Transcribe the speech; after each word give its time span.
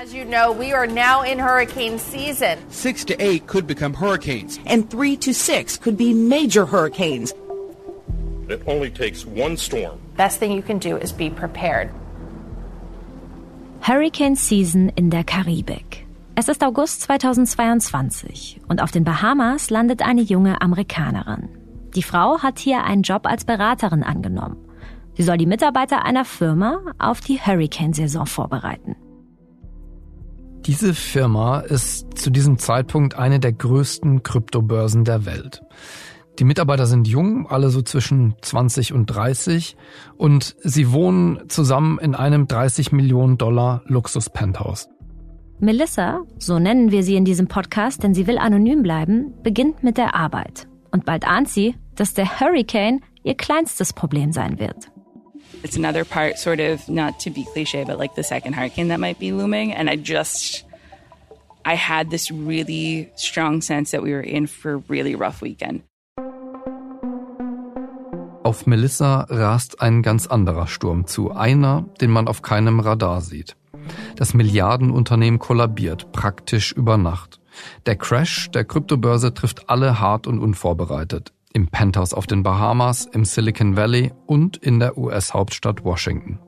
As 0.00 0.14
you 0.14 0.24
know, 0.24 0.50
we 0.50 0.72
are 0.72 0.86
now 0.86 1.20
in 1.20 1.38
hurricane 1.38 1.98
season. 1.98 2.56
Six 2.70 3.04
to 3.04 3.22
eight 3.22 3.46
could 3.46 3.66
become 3.66 3.92
hurricanes. 3.92 4.58
And 4.64 4.88
three 4.88 5.14
to 5.18 5.34
six 5.34 5.76
could 5.76 5.98
be 5.98 6.14
major 6.14 6.64
hurricanes. 6.64 7.34
It 8.48 8.62
only 8.66 8.88
takes 8.90 9.26
one 9.26 9.58
storm. 9.58 10.00
Best 10.16 10.38
thing 10.38 10.52
you 10.52 10.62
can 10.62 10.78
do 10.78 10.96
is 10.96 11.12
be 11.12 11.28
prepared. 11.28 11.90
Hurricane 13.82 14.36
Season 14.36 14.88
in 14.96 15.10
der 15.10 15.22
Karibik. 15.22 16.06
Es 16.34 16.48
ist 16.48 16.64
August 16.64 17.02
2022 17.02 18.62
und 18.68 18.80
auf 18.80 18.92
den 18.92 19.04
Bahamas 19.04 19.68
landet 19.68 20.00
eine 20.00 20.22
junge 20.22 20.62
Amerikanerin. 20.62 21.50
Die 21.94 22.02
Frau 22.02 22.38
hat 22.38 22.58
hier 22.58 22.84
einen 22.84 23.02
Job 23.02 23.26
als 23.26 23.44
Beraterin 23.44 24.02
angenommen. 24.02 24.56
Sie 25.18 25.24
soll 25.24 25.36
die 25.36 25.44
Mitarbeiter 25.44 26.06
einer 26.06 26.24
Firma 26.24 26.80
auf 26.98 27.20
die 27.20 27.38
Hurricane-Saison 27.38 28.24
vorbereiten. 28.24 28.96
Diese 30.66 30.92
Firma 30.92 31.60
ist 31.60 32.18
zu 32.18 32.30
diesem 32.30 32.58
Zeitpunkt 32.58 33.16
eine 33.16 33.40
der 33.40 33.52
größten 33.52 34.22
Kryptobörsen 34.22 35.04
der 35.04 35.24
Welt. 35.24 35.62
Die 36.38 36.44
Mitarbeiter 36.44 36.86
sind 36.86 37.08
jung, 37.08 37.46
alle 37.48 37.70
so 37.70 37.82
zwischen 37.82 38.34
20 38.40 38.92
und 38.92 39.06
30 39.06 39.76
und 40.16 40.56
sie 40.62 40.92
wohnen 40.92 41.48
zusammen 41.48 41.98
in 41.98 42.14
einem 42.14 42.46
30 42.46 42.92
Millionen 42.92 43.38
Dollar 43.38 43.82
Luxus-Penthouse. 43.86 44.88
Melissa, 45.58 46.22
so 46.38 46.58
nennen 46.58 46.90
wir 46.90 47.02
sie 47.02 47.16
in 47.16 47.24
diesem 47.24 47.48
Podcast, 47.48 48.02
denn 48.02 48.14
sie 48.14 48.26
will 48.26 48.38
anonym 48.38 48.82
bleiben, 48.82 49.34
beginnt 49.42 49.82
mit 49.82 49.98
der 49.98 50.14
Arbeit. 50.14 50.68
Und 50.90 51.04
bald 51.04 51.26
ahnt 51.26 51.48
sie, 51.48 51.74
dass 51.94 52.14
der 52.14 52.40
Hurricane 52.40 53.00
ihr 53.22 53.34
kleinstes 53.34 53.92
Problem 53.92 54.32
sein 54.32 54.58
wird. 54.58 54.90
It's 55.62 55.76
another 55.76 56.04
part, 56.04 56.38
sort 56.38 56.60
of, 56.60 56.88
not 56.88 57.20
to 57.20 57.30
be 57.30 57.44
cliche, 57.52 57.84
but 57.84 57.98
like 57.98 58.14
the 58.14 58.22
second 58.22 58.54
hurricane 58.54 58.88
that 58.88 59.00
might 59.00 59.18
be 59.18 59.32
looming. 59.32 59.72
And 59.72 59.90
I 59.90 59.96
just, 59.96 60.64
I 61.64 61.74
had 61.74 62.10
this 62.10 62.30
really 62.30 63.10
strong 63.16 63.60
sense 63.60 63.90
that 63.90 64.02
we 64.02 64.12
were 64.12 64.22
in 64.22 64.46
for 64.46 64.74
a 64.74 64.82
really 64.88 65.14
rough 65.14 65.42
weekend. 65.42 65.82
Auf 68.42 68.66
Melissa 68.66 69.26
rast 69.28 69.80
ein 69.80 70.02
ganz 70.02 70.26
anderer 70.26 70.66
Sturm 70.66 71.06
zu, 71.06 71.30
einer, 71.30 71.84
den 72.00 72.10
man 72.10 72.26
auf 72.26 72.42
keinem 72.42 72.80
Radar 72.80 73.20
sieht. 73.20 73.54
Das 74.16 74.34
Milliardenunternehmen 74.34 75.38
kollabiert 75.38 76.10
praktisch 76.12 76.72
über 76.72 76.96
Nacht. 76.96 77.40
Der 77.86 77.96
Crash 77.96 78.50
der 78.50 78.64
Kryptobörse 78.64 79.34
trifft 79.34 79.68
alle 79.68 80.00
hart 80.00 80.26
und 80.26 80.38
unvorbereitet. 80.38 81.32
Im 81.52 81.66
Penthouse 81.66 82.14
auf 82.14 82.28
den 82.28 82.44
Bahamas, 82.44 83.06
im 83.06 83.24
Silicon 83.24 83.76
Valley 83.76 84.12
und 84.26 84.56
in 84.58 84.78
der 84.78 84.96
US-Hauptstadt 84.96 85.84
Washington. 85.84 86.38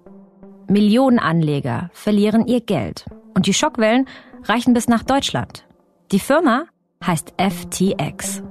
Millionen 0.69 1.19
Anleger 1.19 1.91
verlieren 1.93 2.47
ihr 2.47 2.61
Geld 2.61 3.07
und 3.35 3.49
die 3.49 3.55
Schockwellen 3.55 4.07
reichen 4.45 4.75
bis 4.75 4.87
nach 4.87 5.03
Deutschland. 5.03 5.67
Die 6.13 6.21
Firma 6.21 6.67
heißt 7.05 7.35
FTX. 7.37 8.45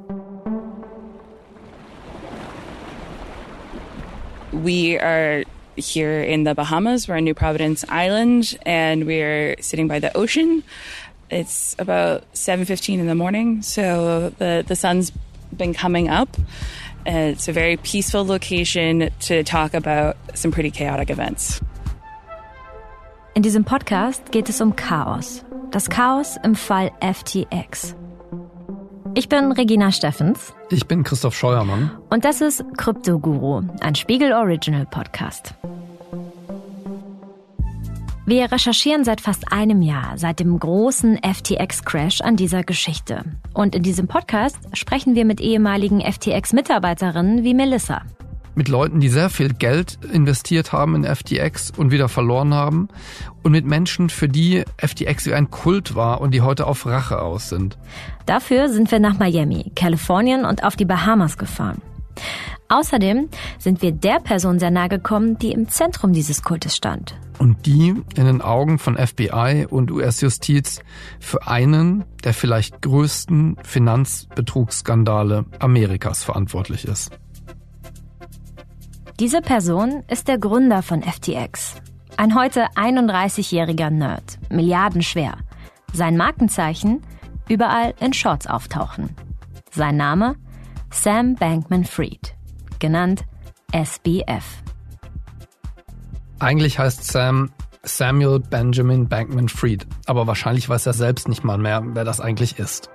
We 4.51 4.99
are 5.01 5.45
here 5.77 6.21
in 6.25 6.45
the 6.45 6.53
Bahamas. 6.53 7.07
We're 7.07 7.17
on 7.17 7.23
New 7.23 7.33
Providence 7.33 7.85
Island, 7.89 8.59
and 8.65 9.05
we're 9.05 9.55
sitting 9.61 9.87
by 9.87 10.01
the 10.01 10.13
ocean. 10.15 10.63
It's 11.29 11.77
about 11.79 12.23
7:15 12.33 12.99
in 12.99 13.07
the 13.07 13.15
morning, 13.15 13.61
so 13.61 14.33
the 14.37 14.65
the 14.67 14.75
sun's 14.75 15.13
been 15.57 15.73
coming 15.73 16.09
up. 16.09 16.29
It's 17.05 17.47
a 17.47 17.53
very 17.53 17.77
peaceful 17.77 18.25
location 18.25 19.09
to 19.21 19.43
talk 19.43 19.73
about 19.73 20.15
some 20.35 20.51
pretty 20.51 20.71
chaotic 20.71 21.09
events. 21.09 21.61
In 23.33 23.43
diesem 23.43 23.63
Podcast 23.63 24.31
geht 24.31 24.49
es 24.49 24.61
um 24.61 24.75
Chaos. 24.75 25.43
Das 25.71 25.89
Chaos 25.89 26.37
im 26.43 26.55
Fall 26.55 26.91
FTX. 27.01 27.95
Ich 29.15 29.29
bin 29.29 29.51
Regina 29.51 29.91
Steffens. 29.91 30.53
Ich 30.69 30.87
bin 30.87 31.03
Christoph 31.03 31.35
Scheuermann. 31.35 31.91
Und 32.09 32.23
das 32.23 32.41
ist 32.41 32.63
Krypto 32.77 33.19
Guru, 33.19 33.61
ein 33.81 33.95
Spiegel 33.95 34.33
Original 34.33 34.85
Podcast. 34.85 35.53
Wir 38.23 38.51
recherchieren 38.51 39.03
seit 39.03 39.19
fast 39.19 39.51
einem 39.51 39.81
Jahr, 39.81 40.15
seit 40.15 40.39
dem 40.39 40.59
großen 40.59 41.17
FTX-Crash 41.23 42.21
an 42.21 42.35
dieser 42.35 42.63
Geschichte. 42.63 43.23
Und 43.55 43.73
in 43.73 43.81
diesem 43.81 44.07
Podcast 44.07 44.59
sprechen 44.73 45.15
wir 45.15 45.25
mit 45.25 45.41
ehemaligen 45.41 46.01
FTX-Mitarbeiterinnen 46.01 47.43
wie 47.43 47.55
Melissa. 47.55 48.03
Mit 48.53 48.67
Leuten, 48.67 48.99
die 48.99 49.09
sehr 49.09 49.31
viel 49.31 49.53
Geld 49.53 49.97
investiert 50.13 50.71
haben 50.71 50.93
in 50.93 51.03
FTX 51.03 51.71
und 51.75 51.89
wieder 51.89 52.09
verloren 52.09 52.53
haben. 52.53 52.89
Und 53.41 53.53
mit 53.53 53.65
Menschen, 53.65 54.09
für 54.09 54.29
die 54.29 54.65
FTX 54.77 55.25
wie 55.25 55.33
ein 55.33 55.49
Kult 55.49 55.95
war 55.95 56.21
und 56.21 56.31
die 56.31 56.41
heute 56.41 56.67
auf 56.67 56.85
Rache 56.85 57.21
aus 57.23 57.49
sind. 57.49 57.79
Dafür 58.27 58.69
sind 58.69 58.91
wir 58.91 58.99
nach 58.99 59.17
Miami, 59.17 59.71
Kalifornien 59.75 60.45
und 60.45 60.63
auf 60.63 60.75
die 60.75 60.85
Bahamas 60.85 61.39
gefahren. 61.39 61.81
Außerdem 62.69 63.27
sind 63.59 63.81
wir 63.81 63.91
der 63.91 64.19
Person 64.19 64.59
sehr 64.59 64.71
nahe 64.71 64.87
gekommen, 64.87 65.37
die 65.37 65.51
im 65.51 65.67
Zentrum 65.67 66.13
dieses 66.13 66.41
Kultes 66.41 66.75
stand. 66.75 67.15
Und 67.37 67.65
die 67.65 67.89
in 68.15 68.25
den 68.25 68.41
Augen 68.41 68.79
von 68.79 68.95
FBI 68.95 69.67
und 69.69 69.91
US-Justiz 69.91 70.79
für 71.19 71.47
einen 71.47 72.05
der 72.23 72.33
vielleicht 72.33 72.81
größten 72.81 73.57
Finanzbetrugsskandale 73.63 75.45
Amerikas 75.59 76.23
verantwortlich 76.23 76.85
ist. 76.87 77.11
Diese 79.19 79.41
Person 79.41 80.03
ist 80.07 80.27
der 80.27 80.37
Gründer 80.37 80.81
von 80.81 81.03
FTX. 81.03 81.75
Ein 82.17 82.35
heute 82.35 82.67
31-jähriger 82.75 83.89
Nerd, 83.89 84.39
milliardenschwer. 84.49 85.37
Sein 85.93 86.17
Markenzeichen? 86.17 87.01
Überall 87.49 87.93
in 87.99 88.13
Shorts 88.13 88.47
auftauchen. 88.47 89.15
Sein 89.71 89.97
Name? 89.97 90.35
Sam 90.91 91.35
Bankman-Fried, 91.35 92.35
genannt 92.79 93.23
SBF. 93.71 94.61
Eigentlich 96.39 96.79
heißt 96.79 97.05
Sam 97.05 97.51
Samuel 97.83 98.39
Benjamin 98.39 99.07
Bankman-Fried, 99.07 99.87
aber 100.05 100.27
wahrscheinlich 100.27 100.69
weiß 100.69 100.85
er 100.85 100.93
selbst 100.93 101.27
nicht 101.27 101.43
mal 101.43 101.57
mehr, 101.57 101.81
wer 101.93 102.03
das 102.03 102.19
eigentlich 102.19 102.59
ist. 102.59 102.89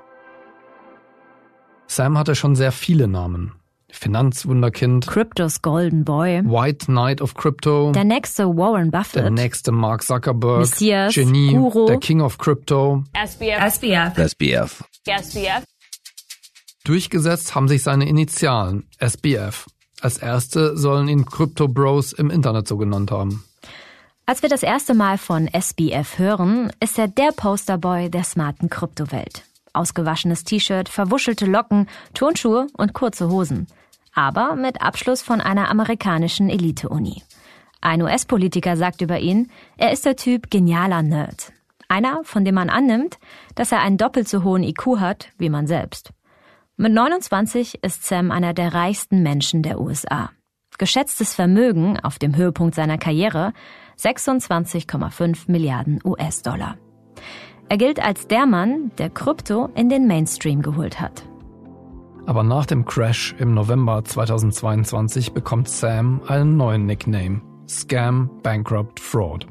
Sam 1.89 2.19
hatte 2.19 2.35
schon 2.35 2.55
sehr 2.55 2.71
viele 2.73 3.09
Namen. 3.09 3.53
Finanzwunderkind, 3.91 5.07
Cryptos 5.07 5.63
Golden 5.63 6.05
Boy, 6.05 6.43
White 6.45 6.87
Knight 6.87 7.23
of 7.23 7.35
Crypto, 7.35 7.93
der 7.93 8.05
nächste 8.05 8.45
Warren 8.47 8.91
Buffett, 8.91 9.23
der 9.23 9.31
nächste 9.31 9.73
Mark 9.73 10.03
Zuckerberg, 10.03 10.59
Messias, 10.59 11.15
Genie, 11.15 11.55
Guru, 11.55 11.87
der 11.87 11.99
King 11.99 12.21
of 12.21 12.37
Crypto, 12.37 13.05
SBF. 13.15 13.65
SBF. 13.65 14.19
SBF. 14.19 14.85
SBF. 15.07 15.65
Durchgesetzt 16.87 17.57
haben 17.57 17.67
sich 17.67 17.83
seine 17.83 18.09
Initialen, 18.09 18.89
SBF. 19.01 19.67
Als 20.01 20.19
erste 20.19 20.77
sollen 20.77 21.09
ihn 21.09 21.27
Crypto 21.27 21.67
Bros 21.67 22.13
im 22.13 22.31
Internet 22.31 22.69
so 22.69 22.77
genannt 22.77 23.11
haben. 23.11 23.45
Als 24.25 24.43
wir 24.43 24.49
das 24.49 24.63
erste 24.63 24.95
Mal 24.95 25.19
von 25.19 25.49
SBF 25.49 26.17
hören, 26.21 26.71
ist 26.79 26.97
er 26.97 27.09
der 27.09 27.33
Posterboy 27.35 28.09
der 28.09 28.23
smarten 28.23 28.71
Kryptowelt. 28.71 29.43
Ausgewaschenes 29.73 30.45
T-Shirt, 30.45 30.89
verwuschelte 30.89 31.47
Locken, 31.47 31.89
Turnschuhe 32.15 32.69
und 32.75 32.93
kurze 32.93 33.31
Hosen. 33.31 33.67
Aber 34.15 34.55
mit 34.55 34.81
Abschluss 34.81 35.23
von 35.23 35.41
einer 35.41 35.69
amerikanischen 35.69 36.49
Elite-Uni. 36.49 37.25
Ein 37.81 38.03
US-Politiker 38.03 38.77
sagt 38.77 39.03
über 39.03 39.19
ihn, 39.19 39.51
er 39.77 39.91
ist 39.91 40.05
der 40.05 40.15
Typ 40.15 40.53
genialer 40.53 41.03
Nerd. 41.03 41.53
Einer, 41.89 42.21
von 42.23 42.45
dem 42.45 42.55
man 42.55 42.71
annimmt, 42.71 43.19
dass 43.57 43.73
er 43.73 43.81
einen 43.81 43.99
doppelt 43.99 44.29
so 44.29 44.45
hohen 44.45 44.63
IQ 44.63 45.01
hat 45.01 45.31
wie 45.37 45.51
man 45.51 45.67
selbst. 45.67 46.13
Mit 46.79 46.93
29 46.93 47.83
ist 47.83 48.05
Sam 48.05 48.31
einer 48.31 48.53
der 48.53 48.75
reichsten 48.75 49.23
Menschen 49.23 49.63
der 49.63 49.81
USA. 49.81 50.29
Geschätztes 50.77 51.35
Vermögen 51.35 51.99
auf 51.99 52.19
dem 52.19 52.37
Höhepunkt 52.37 52.75
seiner 52.75 52.99
Karriere 52.99 53.55
26,5 53.99 55.51
Milliarden 55.51 56.01
US-Dollar. 56.05 56.77
Er 57.71 57.79
gilt 57.79 57.99
als 57.99 58.29
der 58.29 58.45
Mann, 58.45 58.91
der 58.99 59.09
Krypto 59.09 59.71
in 59.75 59.89
den 59.89 60.07
Mainstream 60.07 60.61
geholt 60.61 61.01
hat. 61.01 61.27
Aber 62.27 62.43
nach 62.43 62.67
dem 62.67 62.85
Crash 62.85 63.35
im 63.39 63.55
November 63.55 64.05
2022 64.05 65.33
bekommt 65.33 65.71
Sam 65.71 66.21
einen 66.27 66.59
neuen 66.59 66.85
Nickname. 66.85 67.41
Scam, 67.67 68.29
Bankrupt, 68.43 69.01
Fraud. 69.01 69.47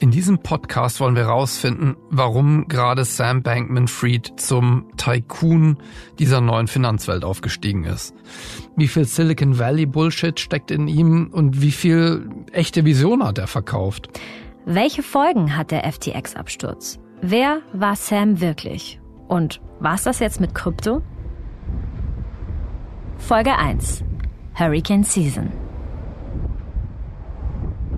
In 0.00 0.12
diesem 0.12 0.38
Podcast 0.38 1.00
wollen 1.00 1.16
wir 1.16 1.24
herausfinden, 1.24 1.96
warum 2.08 2.68
gerade 2.68 3.04
Sam 3.04 3.42
Bankman-Fried 3.42 4.34
zum 4.38 4.86
Tycoon 4.96 5.78
dieser 6.20 6.40
neuen 6.40 6.68
Finanzwelt 6.68 7.24
aufgestiegen 7.24 7.82
ist. 7.82 8.14
Wie 8.76 8.86
viel 8.86 9.06
Silicon 9.06 9.58
Valley 9.58 9.86
Bullshit 9.86 10.38
steckt 10.38 10.70
in 10.70 10.86
ihm 10.86 11.30
und 11.32 11.62
wie 11.62 11.72
viel 11.72 12.30
echte 12.52 12.84
Vision 12.84 13.24
hat 13.24 13.38
er 13.38 13.48
verkauft? 13.48 14.08
Welche 14.66 15.02
Folgen 15.02 15.56
hat 15.56 15.72
der 15.72 15.84
FTX-Absturz? 15.92 17.00
Wer 17.20 17.62
war 17.72 17.96
Sam 17.96 18.40
wirklich? 18.40 19.00
Und 19.26 19.60
war's 19.80 20.04
das 20.04 20.20
jetzt 20.20 20.40
mit 20.40 20.54
Krypto? 20.54 21.02
Folge 23.16 23.56
1. 23.56 24.04
Hurricane 24.54 25.02
Season. 25.02 25.50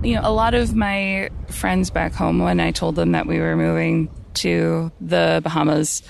You 0.02 0.14
know, 0.14 0.22
a 0.24 0.32
lot 0.32 0.54
of 0.54 0.74
my 0.74 1.28
friends 1.48 1.90
back 1.90 2.14
home, 2.14 2.38
when 2.38 2.58
I 2.58 2.70
told 2.70 2.96
them 2.96 3.12
that 3.12 3.26
we 3.26 3.38
were 3.38 3.54
moving 3.54 4.08
to 4.34 4.90
the 5.00 5.40
Bahamas, 5.42 6.02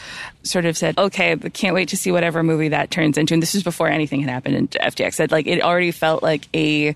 sort 0.43 0.65
of 0.65 0.77
said, 0.77 0.99
okay, 0.99 1.37
can't 1.37 1.75
wait 1.75 1.89
to 1.89 1.97
see 1.97 2.13
whatever 2.13 2.43
movie 2.43 2.69
that 2.69 2.91
turns 2.91 3.19
into. 3.19 3.35
And 3.35 3.43
this 3.43 3.55
was 3.55 3.63
before 3.63 3.89
anything 3.89 4.21
had 4.21 4.31
happened 4.31 4.57
in 4.57 4.69
FTX. 4.69 5.15
Said 5.15 5.33
like 5.33 5.47
it 5.47 5.63
already 5.63 5.91
felt 5.91 6.23
like 6.23 6.49
a 6.55 6.95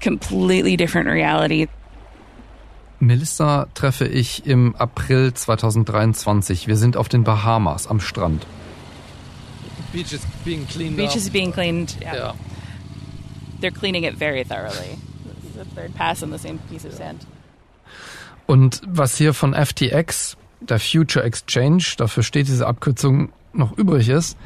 completely 0.00 0.76
different 0.76 1.08
reality. 1.08 1.66
Melissa 3.00 3.66
treffe 3.74 4.02
ich 4.02 4.46
im 4.46 4.74
April 4.78 5.32
2023. 5.32 6.66
Wir 6.66 6.76
sind 6.76 6.96
auf 6.96 7.08
den 7.08 7.24
Bahamas 7.24 7.86
am 7.86 7.98
Strand. 7.98 8.46
Beach 9.92 10.12
is 10.12 10.24
being 10.44 10.66
cleaned 10.66 10.96
Beach 10.96 11.10
up. 11.10 11.16
is 11.16 11.30
being 11.30 11.50
cleaned. 11.50 11.96
Yeah. 12.00 12.14
yeah. 12.14 12.32
They're 13.60 13.70
cleaning 13.70 14.04
it 14.04 14.14
very 14.14 14.44
thoroughly. 14.44 14.98
This 15.60 15.66
is 15.68 15.74
the 15.74 15.80
third 15.80 15.94
pass 15.94 16.22
on 16.22 16.30
the 16.30 16.38
same 16.38 16.58
piece 16.70 16.84
of 16.86 16.94
sand. 16.94 17.26
Und 18.46 18.80
was 18.86 19.16
hier 19.16 19.34
von 19.34 19.52
FTX, 19.54 20.36
der 20.60 20.78
Future 20.80 21.22
Exchange, 21.24 21.94
dafür 21.98 22.22
steht 22.22 22.48
diese 22.48 22.66
Abkürzung, 22.66 23.32
noch 23.52 23.76
übrig 23.76 24.08
ist, 24.08 24.36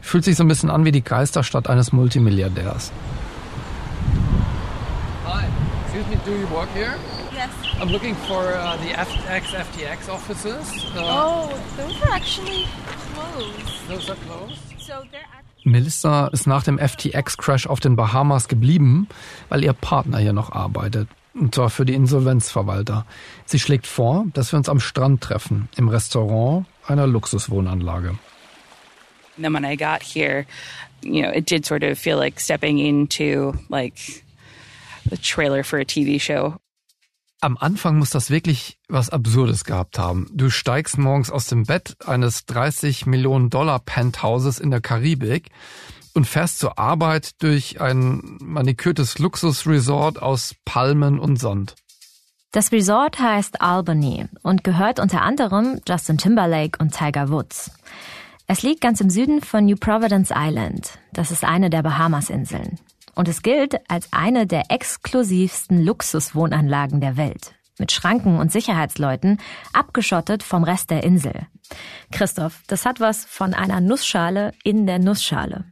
fühlt 0.00 0.24
sich 0.24 0.36
so 0.36 0.44
ein 0.44 0.48
bisschen 0.48 0.70
an 0.70 0.84
wie 0.84 0.92
die 0.92 1.02
Geisterstadt 1.02 1.68
eines 1.68 1.92
Multimilliardärs. 1.92 2.92
Hi. 5.26 5.44
Excuse 5.84 6.06
me, 6.08 6.16
do 6.24 6.32
you 6.32 6.46
work 6.54 6.68
here? 6.74 6.94
Yes. 7.34 7.50
I'm 7.80 7.90
looking 7.90 8.14
for 8.28 8.54
uh, 8.54 8.76
the 8.78 8.90
FX 8.94 9.52
FTX 9.54 10.08
offices. 10.08 10.86
Uh, 10.94 11.00
Oh, 11.02 11.58
those 11.76 12.00
are 12.02 12.14
actually 12.14 12.66
closed. 13.14 13.88
Those 13.88 14.10
are 14.10 14.16
closed. 14.26 14.58
So 14.78 15.02
they're 15.10 15.20
actually. 15.32 15.49
Melissa 15.64 16.28
ist 16.28 16.46
nach 16.46 16.62
dem 16.62 16.78
FTX-Crash 16.78 17.66
auf 17.66 17.80
den 17.80 17.96
Bahamas 17.96 18.48
geblieben, 18.48 19.08
weil 19.48 19.64
ihr 19.64 19.72
Partner 19.72 20.18
hier 20.18 20.32
noch 20.32 20.52
arbeitet. 20.52 21.08
Und 21.34 21.54
zwar 21.54 21.70
für 21.70 21.84
die 21.84 21.94
Insolvenzverwalter. 21.94 23.06
Sie 23.46 23.58
schlägt 23.58 23.86
vor, 23.86 24.26
dass 24.34 24.52
wir 24.52 24.58
uns 24.58 24.68
am 24.68 24.80
Strand 24.80 25.20
treffen, 25.20 25.68
im 25.76 25.88
Restaurant 25.88 26.66
einer 26.86 27.06
Luxuswohnanlage. 27.06 28.18
And 29.36 29.44
then 29.44 29.54
when 29.54 29.64
I 29.64 29.76
got 29.76 30.02
here, 30.02 30.44
you 31.02 31.22
know, 31.22 31.30
it 31.30 31.46
did 31.46 31.64
sort 31.64 31.82
of 31.82 31.98
feel 31.98 32.18
like 32.18 32.40
stepping 32.40 32.78
into 32.78 33.54
like 33.68 34.24
the 35.08 35.16
trailer 35.16 35.64
for 35.64 35.78
a 35.78 35.84
TV 35.84 36.20
show. 36.20 36.59
Am 37.42 37.56
Anfang 37.56 37.98
muss 37.98 38.10
das 38.10 38.28
wirklich 38.28 38.76
was 38.88 39.08
Absurdes 39.08 39.64
gehabt 39.64 39.98
haben. 39.98 40.28
Du 40.34 40.50
steigst 40.50 40.98
morgens 40.98 41.30
aus 41.30 41.46
dem 41.46 41.64
Bett 41.64 41.96
eines 42.04 42.44
30 42.44 43.06
Millionen 43.06 43.48
Dollar 43.48 43.78
Penthauses 43.78 44.58
in 44.58 44.70
der 44.70 44.82
Karibik 44.82 45.48
und 46.12 46.26
fährst 46.26 46.58
zur 46.58 46.78
Arbeit 46.78 47.42
durch 47.42 47.80
ein 47.80 48.36
manikürtes 48.40 49.18
Luxusresort 49.18 50.20
aus 50.20 50.54
Palmen 50.66 51.18
und 51.18 51.36
Sand. 51.38 51.76
Das 52.52 52.72
Resort 52.72 53.18
heißt 53.18 53.62
Albany 53.62 54.26
und 54.42 54.62
gehört 54.62 55.00
unter 55.00 55.22
anderem 55.22 55.80
Justin 55.88 56.18
Timberlake 56.18 56.78
und 56.78 56.92
Tiger 56.92 57.30
Woods. 57.30 57.70
Es 58.48 58.62
liegt 58.62 58.82
ganz 58.82 59.00
im 59.00 59.08
Süden 59.08 59.40
von 59.40 59.64
New 59.64 59.76
Providence 59.76 60.30
Island. 60.34 60.98
Das 61.14 61.30
ist 61.30 61.44
eine 61.44 61.70
der 61.70 61.82
Bahamas-Inseln. 61.82 62.78
Und 63.14 63.28
es 63.28 63.42
gilt 63.42 63.78
als 63.90 64.08
eine 64.12 64.46
der 64.46 64.70
exklusivsten 64.70 65.82
Luxuswohnanlagen 65.84 67.00
der 67.00 67.16
Welt. 67.16 67.54
Mit 67.78 67.92
Schranken 67.92 68.38
und 68.38 68.52
Sicherheitsleuten, 68.52 69.38
abgeschottet 69.72 70.42
vom 70.42 70.64
Rest 70.64 70.90
der 70.90 71.02
Insel. 71.02 71.46
Christoph, 72.12 72.62
das 72.66 72.84
hat 72.84 73.00
was 73.00 73.24
von 73.24 73.54
einer 73.54 73.80
Nussschale 73.80 74.52
in 74.64 74.86
der 74.86 74.98
Nussschale. 74.98 75.64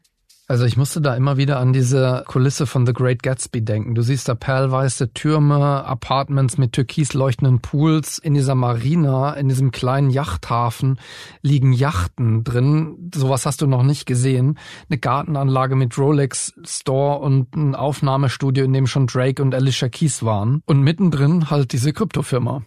Also 0.50 0.64
ich 0.64 0.78
musste 0.78 1.02
da 1.02 1.14
immer 1.14 1.36
wieder 1.36 1.60
an 1.60 1.74
diese 1.74 2.24
Kulisse 2.26 2.66
von 2.66 2.86
The 2.86 2.94
Great 2.94 3.22
Gatsby 3.22 3.62
denken. 3.62 3.94
Du 3.94 4.00
siehst 4.00 4.30
da 4.30 4.34
perlweiße 4.34 5.12
Türme, 5.12 5.84
Apartments 5.84 6.56
mit 6.56 6.72
türkis 6.72 7.12
leuchtenden 7.12 7.60
Pools. 7.60 8.16
In 8.16 8.32
dieser 8.32 8.54
Marina, 8.54 9.34
in 9.34 9.50
diesem 9.50 9.72
kleinen 9.72 10.08
Yachthafen 10.08 10.98
liegen 11.42 11.74
Yachten 11.74 12.44
drin. 12.44 13.10
Sowas 13.14 13.44
hast 13.44 13.60
du 13.60 13.66
noch 13.66 13.82
nicht 13.82 14.06
gesehen. 14.06 14.58
Eine 14.88 14.98
Gartenanlage 14.98 15.76
mit 15.76 15.98
Rolex 15.98 16.54
Store 16.64 17.18
und 17.18 17.54
ein 17.54 17.74
Aufnahmestudio, 17.74 18.64
in 18.64 18.72
dem 18.72 18.86
schon 18.86 19.06
Drake 19.06 19.42
und 19.42 19.54
Alicia 19.54 19.90
Keys 19.90 20.22
waren. 20.22 20.62
Und 20.64 20.80
mittendrin 20.80 21.50
halt 21.50 21.74
diese 21.74 21.92
Kryptofirma. 21.92 22.62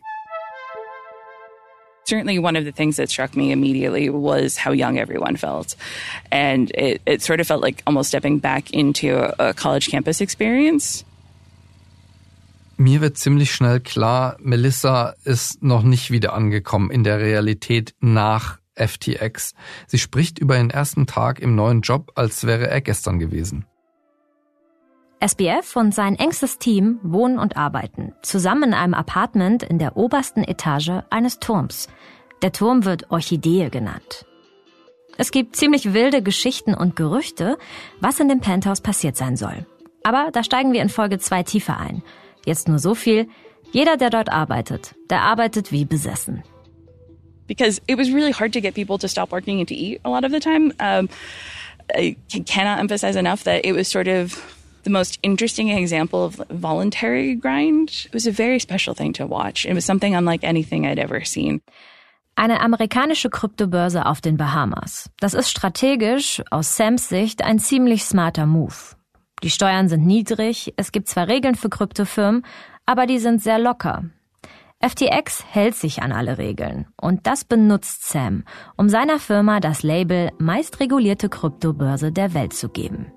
Certainly, 2.12 2.40
one 2.40 2.58
of 2.58 2.66
the 2.66 2.74
things 2.74 2.98
that 2.98 3.10
struck 3.10 3.38
me 3.38 3.54
immediately 3.54 4.10
was 4.10 4.58
how 4.58 4.74
young 4.74 4.98
everyone 5.00 5.38
felt. 5.38 5.78
And 6.30 6.69
it, 6.72 7.02
it 7.06 7.22
sort 7.22 7.40
of 7.40 7.48
felt 7.48 7.62
like 7.62 7.81
almost 7.88 8.10
stepping 8.10 8.40
back 8.40 8.69
into 8.74 9.16
a, 9.16 9.52
a 9.52 9.54
college 9.54 9.88
campus 9.90 10.19
experience. 10.19 11.06
Mir 12.75 13.00
wird 13.00 13.18
ziemlich 13.18 13.54
schnell 13.54 13.80
klar, 13.80 14.36
Melissa 14.42 15.13
ist 15.24 15.63
noch 15.63 15.84
nicht 15.84 16.12
wieder 16.12 16.34
angekommen 16.34 16.92
in 16.92 17.06
der 17.06 17.19
Realität 17.19 17.94
nach 18.02 18.58
FTX. 18.75 19.54
Sie 19.88 20.00
spricht 20.00 20.38
über 20.38 20.58
ihren 20.58 20.69
ersten 20.69 21.06
Tag 21.06 21.40
im 21.40 21.56
neuen 21.56 21.80
Job, 21.80 22.12
als 22.16 22.46
wäre 22.46 22.69
er 22.69 22.81
gestern 22.81 23.19
gewesen. 23.19 23.66
SBF 25.22 25.76
und 25.76 25.94
sein 25.94 26.16
engstes 26.16 26.58
Team 26.58 27.00
wohnen 27.04 27.38
und 27.38 27.56
arbeiten 27.56 28.14
zusammen 28.24 28.64
in 28.64 28.74
einem 28.74 28.96
Apartment 28.96 29.62
in 29.62 29.78
der 29.78 29.96
obersten 29.96 30.44
Etage 30.44 31.04
eines 31.12 31.40
Turms. 31.40 31.88
Der 32.42 32.52
Turm 32.52 32.86
wird 32.86 33.12
Orchidee 33.12 33.70
genannt. 33.70 34.26
Es 35.18 35.32
gibt 35.32 35.56
ziemlich 35.56 35.94
wilde 35.94 36.24
Geschichten 36.24 36.74
und 36.74 36.96
Gerüchte, 36.96 37.60
was 38.00 38.20
in 38.20 38.30
dem 38.30 38.40
Penthouse 38.40 38.82
passiert 38.82 39.16
sein 39.16 39.38
soll. 39.38 39.68
Aber 40.04 40.32
da 40.34 40.44
steigen 40.44 40.74
wir 40.74 40.82
in 40.82 40.90
Folge 40.90 41.20
2 41.20 41.44
tiefer 41.44 41.78
ein. 41.78 42.02
Jetzt 42.44 42.68
nur 42.68 42.80
so 42.80 42.96
viel. 42.96 43.28
Jeder, 43.72 43.98
der 43.98 44.10
dort 44.10 44.32
arbeitet, 44.32 44.96
der 45.12 45.22
arbeitet 45.22 45.72
wie 45.72 45.86
besessen. 45.86 46.44
Because 47.46 47.80
it 47.86 47.98
was 47.98 48.12
really 48.12 48.34
hard 48.34 48.54
to 48.54 48.62
get 48.62 48.74
people 48.74 48.98
to 48.98 49.08
stop 49.08 49.32
working 49.32 49.60
and 49.60 49.70
to 49.70 49.76
eat 49.76 50.00
a 50.04 50.10
lot 50.10 50.24
of 50.24 50.32
the 50.32 50.40
time. 50.40 50.74
Um, 50.80 51.10
I 51.94 52.16
cannot 52.46 52.80
emphasize 52.80 53.16
enough 53.16 53.44
that 53.44 53.66
it 53.66 53.76
was 53.76 53.88
sort 53.88 54.08
of 54.08 54.42
the 54.83 54.89
most 54.89 55.19
interesting 55.22 55.69
example 55.69 56.24
of 56.24 56.42
voluntary 56.50 57.36
grind. 57.36 57.89
It 58.06 58.13
was 58.13 58.28
a 58.28 58.31
very 58.31 58.60
special 58.60 58.94
thing 58.94 59.13
to 59.13 59.25
watch. 59.25 59.66
It 59.66 59.74
was 59.74 59.86
something 59.86 60.16
unlike 60.16 60.44
anything 60.44 60.86
I'd 60.86 61.00
ever 61.00 61.24
seen. 61.25 61.62
Eine 62.36 62.62
amerikanische 62.62 63.30
Kryptobörse 63.30 64.06
auf 64.06 64.22
den 64.22 64.38
Bahamas. 64.38 65.10
Das 65.19 65.33
ist 65.33 65.50
strategisch 65.50 66.42
aus 66.50 66.75
Sams 66.75 67.10
Sicht 67.10 67.44
ein 67.44 67.60
ziemlich 67.60 68.06
smarter 68.06 68.45
Move. 68.45 68.95
Die 69.44 69.50
Steuern 69.50 69.89
sind 69.89 70.06
niedrig, 70.06 70.74
es 70.77 70.91
gibt 70.91 71.08
zwar 71.08 71.27
Regeln 71.27 71.56
für 71.56 71.70
Kryptofirmen, 71.70 72.46
aber 72.86 73.06
die 73.06 73.20
sind 73.20 73.41
sehr 73.41 73.60
locker. 73.60 74.06
FTX 74.79 75.46
hält 75.48 75.75
sich 75.75 76.01
an 76.01 76.12
alle 76.12 76.38
Regeln 76.38 76.88
und 77.00 77.27
das 77.27 77.44
benutzt 77.44 78.10
Sam, 78.10 78.44
um 78.77 78.89
seiner 78.89 79.20
Firma 79.20 79.60
das 79.60 79.84
Label 79.84 80.32
meist 80.39 80.79
regulierte 80.79 81.29
Kryptobörse 81.29 82.12
der 82.12 82.34
Welt 82.34 82.53
zu 82.53 82.70
geben. 82.70 83.12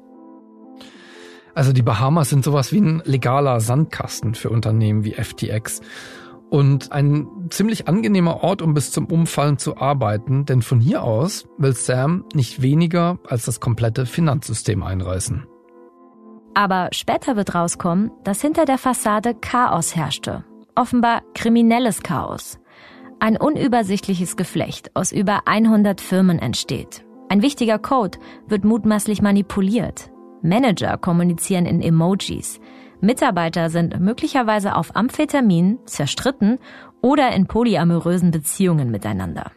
Also 1.54 1.72
die 1.72 1.82
Bahamas 1.82 2.30
sind 2.30 2.44
sowas 2.44 2.72
wie 2.72 2.80
ein 2.80 3.02
legaler 3.04 3.60
Sandkasten 3.60 4.34
für 4.34 4.50
Unternehmen 4.50 5.04
wie 5.04 5.12
FTX. 5.12 5.80
Und 6.50 6.92
ein 6.92 7.26
ziemlich 7.50 7.88
angenehmer 7.88 8.44
Ort, 8.44 8.62
um 8.62 8.74
bis 8.74 8.92
zum 8.92 9.06
Umfallen 9.06 9.58
zu 9.58 9.76
arbeiten, 9.76 10.44
denn 10.46 10.62
von 10.62 10.80
hier 10.80 11.02
aus 11.02 11.46
will 11.58 11.74
Sam 11.74 12.24
nicht 12.34 12.62
weniger 12.62 13.18
als 13.26 13.44
das 13.44 13.60
komplette 13.60 14.06
Finanzsystem 14.06 14.82
einreißen. 14.82 15.46
Aber 16.54 16.88
später 16.92 17.36
wird 17.36 17.54
rauskommen, 17.54 18.12
dass 18.22 18.40
hinter 18.40 18.64
der 18.64 18.78
Fassade 18.78 19.34
Chaos 19.34 19.96
herrschte. 19.96 20.44
Offenbar 20.76 21.22
kriminelles 21.34 22.02
Chaos. 22.02 22.60
Ein 23.18 23.36
unübersichtliches 23.36 24.36
Geflecht 24.36 24.94
aus 24.94 25.10
über 25.10 25.42
100 25.46 26.00
Firmen 26.00 26.38
entsteht. 26.38 27.04
Ein 27.28 27.42
wichtiger 27.42 27.78
Code 27.78 28.18
wird 28.46 28.64
mutmaßlich 28.64 29.22
manipuliert. 29.22 30.13
Manager 30.44 30.98
kommunizieren 30.98 31.66
in 31.66 31.80
Emojis. 31.80 32.60
Mitarbeiter 33.00 33.70
sind 33.70 33.98
möglicherweise 33.98 34.76
auf 34.76 34.94
Amphetamin, 34.94 35.78
zerstritten 35.86 36.58
oder 37.00 37.32
in 37.32 37.46
polyamorösen 37.46 38.30
Beziehungen 38.30 38.90
miteinander. 38.90 39.50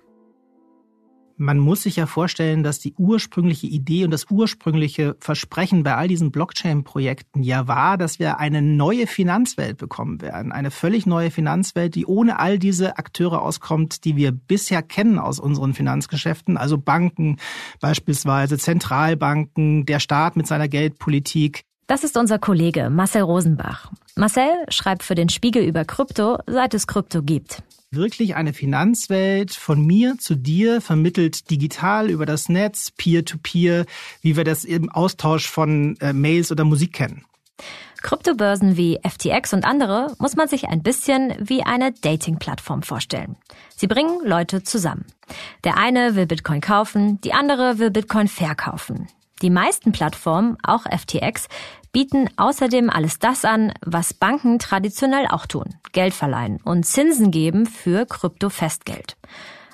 Man 1.39 1.59
muss 1.59 1.83
sich 1.83 1.95
ja 1.97 2.07
vorstellen, 2.07 2.63
dass 2.63 2.79
die 2.79 2.95
ursprüngliche 2.97 3.67
Idee 3.67 4.03
und 4.05 4.11
das 4.11 4.25
ursprüngliche 4.31 5.15
Versprechen 5.19 5.83
bei 5.83 5.95
all 5.95 6.07
diesen 6.07 6.31
Blockchain-Projekten 6.31 7.43
ja 7.43 7.67
war, 7.67 7.99
dass 7.99 8.17
wir 8.17 8.39
eine 8.39 8.63
neue 8.63 9.05
Finanzwelt 9.05 9.77
bekommen 9.77 10.19
werden. 10.21 10.51
Eine 10.51 10.71
völlig 10.71 11.05
neue 11.05 11.29
Finanzwelt, 11.29 11.93
die 11.93 12.07
ohne 12.07 12.39
all 12.39 12.57
diese 12.57 12.97
Akteure 12.97 13.43
auskommt, 13.43 14.03
die 14.03 14.15
wir 14.15 14.31
bisher 14.31 14.81
kennen 14.81 15.19
aus 15.19 15.39
unseren 15.39 15.75
Finanzgeschäften. 15.75 16.57
Also 16.57 16.79
Banken 16.79 17.37
beispielsweise, 17.79 18.57
Zentralbanken, 18.57 19.85
der 19.85 19.99
Staat 19.99 20.37
mit 20.37 20.47
seiner 20.47 20.67
Geldpolitik. 20.67 21.65
Das 21.87 22.03
ist 22.03 22.17
unser 22.17 22.37
Kollege 22.37 22.89
Marcel 22.89 23.21
Rosenbach. 23.21 23.89
Marcel 24.17 24.49
schreibt 24.67 25.03
für 25.03 25.15
den 25.15 25.29
Spiegel 25.29 25.63
über 25.63 25.85
Krypto, 25.85 26.37
seit 26.45 26.73
es 26.73 26.85
Krypto 26.85 27.23
gibt. 27.23 27.63
Wirklich 27.91 28.35
eine 28.35 28.51
Finanzwelt 28.51 29.53
von 29.53 29.85
mir 29.85 30.17
zu 30.17 30.35
dir 30.35 30.81
vermittelt 30.81 31.49
digital 31.49 32.09
über 32.09 32.25
das 32.25 32.49
Netz, 32.49 32.91
peer-to-peer, 32.91 33.83
-peer, 33.83 33.87
wie 34.21 34.35
wir 34.35 34.43
das 34.43 34.65
im 34.65 34.89
Austausch 34.89 35.47
von 35.47 35.95
äh, 36.01 36.11
Mails 36.11 36.51
oder 36.51 36.65
Musik 36.65 36.91
kennen. 36.91 37.23
Kryptobörsen 38.01 38.75
wie 38.75 38.99
FTX 39.07 39.53
und 39.53 39.63
andere 39.63 40.13
muss 40.19 40.35
man 40.35 40.49
sich 40.49 40.67
ein 40.67 40.83
bisschen 40.83 41.33
wie 41.39 41.63
eine 41.63 41.93
Dating-Plattform 41.93 42.83
vorstellen. 42.83 43.37
Sie 43.77 43.87
bringen 43.87 44.19
Leute 44.25 44.61
zusammen. 44.61 45.05
Der 45.63 45.77
eine 45.77 46.15
will 46.15 46.27
Bitcoin 46.27 46.59
kaufen, 46.59 47.21
die 47.21 47.33
andere 47.33 47.79
will 47.79 47.91
Bitcoin 47.91 48.27
verkaufen. 48.27 49.07
Die 49.41 49.49
meisten 49.49 49.91
Plattformen, 49.91 50.57
auch 50.63 50.83
FTX, 50.83 51.47
bieten 51.91 52.29
außerdem 52.37 52.89
alles 52.89 53.19
das 53.19 53.45
an, 53.45 53.73
was 53.85 54.13
Banken 54.13 54.59
traditionell 54.59 55.27
auch 55.27 55.45
tun. 55.45 55.75
Geld 55.91 56.13
verleihen 56.13 56.59
und 56.63 56.85
Zinsen 56.85 57.31
geben 57.31 57.65
für 57.65 58.05
Krypto-Festgeld. 58.05 59.17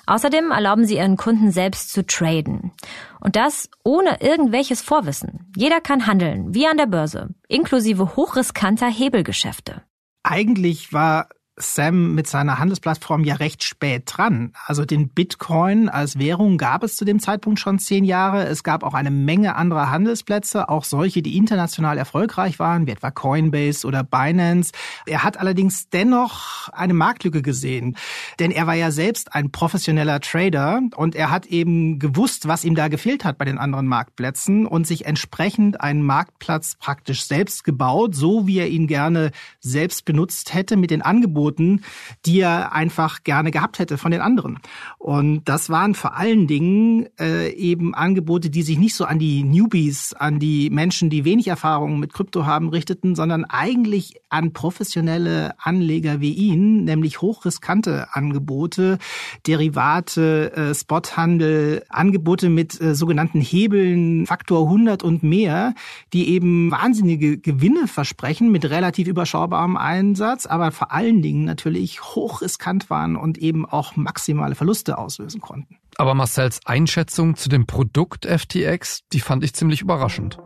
Außerdem 0.06 0.50
erlauben 0.50 0.84
sie 0.84 0.96
ihren 0.96 1.16
Kunden 1.16 1.50
selbst 1.50 1.90
zu 1.92 2.06
traden. 2.06 2.72
Und 3.20 3.36
das 3.36 3.70
ohne 3.84 4.20
irgendwelches 4.20 4.82
Vorwissen. 4.82 5.50
Jeder 5.56 5.80
kann 5.80 6.06
handeln, 6.06 6.54
wie 6.54 6.66
an 6.66 6.76
der 6.76 6.86
Börse, 6.86 7.30
inklusive 7.48 8.16
hochriskanter 8.16 8.88
Hebelgeschäfte. 8.88 9.82
Eigentlich 10.22 10.92
war 10.92 11.28
Sam 11.56 12.16
mit 12.16 12.26
seiner 12.26 12.58
Handelsplattform 12.58 13.22
ja 13.22 13.36
recht 13.36 13.62
spät 13.62 14.02
dran. 14.06 14.52
Also 14.66 14.84
den 14.84 15.08
Bitcoin 15.08 15.88
als 15.88 16.18
Währung 16.18 16.58
gab 16.58 16.82
es 16.82 16.96
zu 16.96 17.04
dem 17.04 17.20
Zeitpunkt 17.20 17.60
schon 17.60 17.78
zehn 17.78 18.04
Jahre. 18.04 18.44
Es 18.46 18.64
gab 18.64 18.82
auch 18.82 18.94
eine 18.94 19.12
Menge 19.12 19.54
anderer 19.54 19.88
Handelsplätze, 19.88 20.68
auch 20.68 20.82
solche, 20.82 21.22
die 21.22 21.36
international 21.36 21.96
erfolgreich 21.96 22.58
waren, 22.58 22.88
wie 22.88 22.90
etwa 22.90 23.12
Coinbase 23.12 23.86
oder 23.86 24.02
Binance. 24.02 24.72
Er 25.06 25.22
hat 25.22 25.38
allerdings 25.38 25.88
dennoch 25.90 26.70
eine 26.70 26.94
Marktlücke 26.94 27.40
gesehen, 27.40 27.96
denn 28.40 28.50
er 28.50 28.66
war 28.66 28.74
ja 28.74 28.90
selbst 28.90 29.32
ein 29.32 29.52
professioneller 29.52 30.18
Trader 30.20 30.80
und 30.96 31.14
er 31.14 31.30
hat 31.30 31.46
eben 31.46 32.00
gewusst, 32.00 32.48
was 32.48 32.64
ihm 32.64 32.74
da 32.74 32.88
gefehlt 32.88 33.24
hat 33.24 33.38
bei 33.38 33.44
den 33.44 33.58
anderen 33.58 33.86
Marktplätzen 33.86 34.66
und 34.66 34.88
sich 34.88 35.06
entsprechend 35.06 35.80
einen 35.80 36.02
Marktplatz 36.02 36.74
praktisch 36.80 37.24
selbst 37.26 37.62
gebaut, 37.62 38.16
so 38.16 38.48
wie 38.48 38.58
er 38.58 38.68
ihn 38.68 38.88
gerne 38.88 39.30
selbst 39.60 40.04
benutzt 40.04 40.52
hätte 40.52 40.76
mit 40.76 40.90
den 40.90 41.02
Angeboten 41.02 41.43
Angeboten, 41.44 41.82
die 42.26 42.40
er 42.40 42.72
einfach 42.72 43.22
gerne 43.22 43.50
gehabt 43.50 43.78
hätte 43.78 43.98
von 43.98 44.10
den 44.10 44.20
anderen. 44.20 44.58
Und 44.98 45.44
das 45.44 45.68
waren 45.68 45.94
vor 45.94 46.16
allen 46.16 46.46
Dingen 46.46 47.06
äh, 47.20 47.50
eben 47.50 47.94
Angebote, 47.94 48.50
die 48.50 48.62
sich 48.62 48.78
nicht 48.78 48.94
so 48.94 49.04
an 49.04 49.18
die 49.18 49.42
Newbies, 49.42 50.14
an 50.14 50.38
die 50.38 50.70
Menschen, 50.70 51.10
die 51.10 51.24
wenig 51.24 51.48
Erfahrung 51.48 52.00
mit 52.00 52.12
Krypto 52.12 52.46
haben, 52.46 52.70
richteten, 52.70 53.14
sondern 53.14 53.44
eigentlich 53.44 54.14
an 54.30 54.52
professionelle 54.52 55.54
Anleger 55.58 56.20
wie 56.20 56.32
ihn, 56.32 56.84
nämlich 56.84 57.20
hochriskante 57.20 58.08
Angebote, 58.12 58.98
Derivate, 59.46 60.52
äh, 60.54 60.74
Spothandel, 60.74 61.84
Angebote 61.88 62.48
mit 62.48 62.80
äh, 62.80 62.94
sogenannten 62.94 63.40
Hebeln, 63.40 64.26
Faktor 64.26 64.64
100 64.64 65.02
und 65.02 65.22
mehr, 65.22 65.74
die 66.12 66.30
eben 66.30 66.70
wahnsinnige 66.70 67.38
Gewinne 67.38 67.86
versprechen 67.86 68.50
mit 68.50 68.64
relativ 68.70 69.08
überschaubarem 69.08 69.76
Einsatz, 69.76 70.46
aber 70.46 70.72
vor 70.72 70.92
allen 70.92 71.20
Dingen 71.20 71.33
Dingen 71.34 71.44
natürlich 71.44 72.00
hochriskant 72.02 72.90
waren 72.90 73.16
und 73.16 73.38
eben 73.38 73.66
auch 73.66 73.96
maximale 73.96 74.54
Verluste 74.54 74.98
auslösen 74.98 75.40
konnten. 75.40 75.78
Aber 75.96 76.14
Marcells 76.14 76.60
Einschätzung 76.64 77.36
zu 77.36 77.48
dem 77.48 77.66
Produkt 77.66 78.24
FTX, 78.24 79.00
die 79.12 79.20
fand 79.20 79.42
ich 79.44 79.52
ziemlich 79.52 79.80
überraschend. 79.80 80.38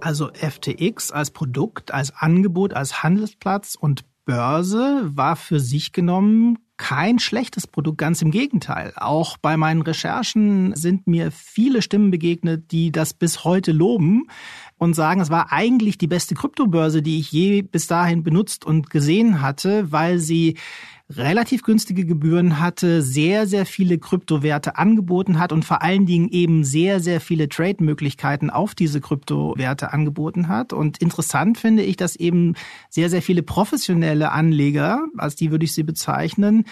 Also 0.00 0.30
FTX 0.32 1.10
als 1.10 1.30
Produkt, 1.30 1.92
als 1.92 2.14
Angebot, 2.16 2.74
als 2.74 3.02
Handelsplatz 3.02 3.76
und 3.78 4.04
Börse 4.24 5.02
war 5.04 5.36
für 5.36 5.58
sich 5.58 5.92
genommen 5.92 6.58
kein 6.82 7.20
schlechtes 7.20 7.68
Produkt, 7.68 7.98
ganz 7.98 8.22
im 8.22 8.32
Gegenteil. 8.32 8.92
Auch 8.96 9.36
bei 9.36 9.56
meinen 9.56 9.82
Recherchen 9.82 10.74
sind 10.74 11.06
mir 11.06 11.30
viele 11.30 11.80
Stimmen 11.80 12.10
begegnet, 12.10 12.72
die 12.72 12.90
das 12.90 13.14
bis 13.14 13.44
heute 13.44 13.70
loben 13.70 14.26
und 14.78 14.94
sagen, 14.94 15.20
es 15.20 15.30
war 15.30 15.52
eigentlich 15.52 15.96
die 15.96 16.08
beste 16.08 16.34
Kryptobörse, 16.34 17.00
die 17.00 17.20
ich 17.20 17.30
je 17.30 17.62
bis 17.62 17.86
dahin 17.86 18.24
benutzt 18.24 18.64
und 18.64 18.90
gesehen 18.90 19.40
hatte, 19.40 19.92
weil 19.92 20.18
sie 20.18 20.58
relativ 21.16 21.62
günstige 21.62 22.04
Gebühren 22.04 22.58
hatte, 22.58 23.02
sehr, 23.02 23.46
sehr 23.46 23.66
viele 23.66 23.98
Kryptowerte 23.98 24.76
angeboten 24.76 25.38
hat 25.38 25.52
und 25.52 25.64
vor 25.64 25.82
allen 25.82 26.06
Dingen 26.06 26.28
eben 26.28 26.64
sehr, 26.64 27.00
sehr 27.00 27.20
viele 27.20 27.48
Trade-Möglichkeiten 27.48 28.50
auf 28.50 28.74
diese 28.74 29.00
Kryptowerte 29.00 29.92
angeboten 29.92 30.48
hat. 30.48 30.72
Und 30.72 30.98
interessant 30.98 31.58
finde 31.58 31.82
ich, 31.82 31.96
dass 31.96 32.16
eben 32.16 32.54
sehr, 32.90 33.10
sehr 33.10 33.22
viele 33.22 33.42
professionelle 33.42 34.32
Anleger, 34.32 35.04
als 35.18 35.36
die 35.36 35.50
würde 35.50 35.64
ich 35.64 35.74
sie 35.74 35.82
bezeichnen, 35.82 36.64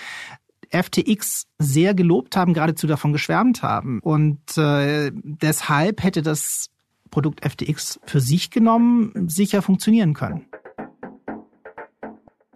FTX 0.71 1.47
sehr 1.59 1.95
gelobt 1.95 2.37
haben, 2.37 2.55
geradezu 2.55 2.87
davon 2.87 3.13
geschwärmt 3.13 3.63
haben. 3.63 4.01
Und 4.01 4.57
äh, 4.57 5.11
deshalb 5.15 6.03
hätte 6.03 6.23
das 6.23 6.69
Produkt 7.11 7.45
FTX 7.45 8.01
für 8.07 8.21
sich 8.21 8.51
genommen 8.51 9.13
sicher 9.29 9.63
funktionieren 9.63 10.15
können. 10.15 10.47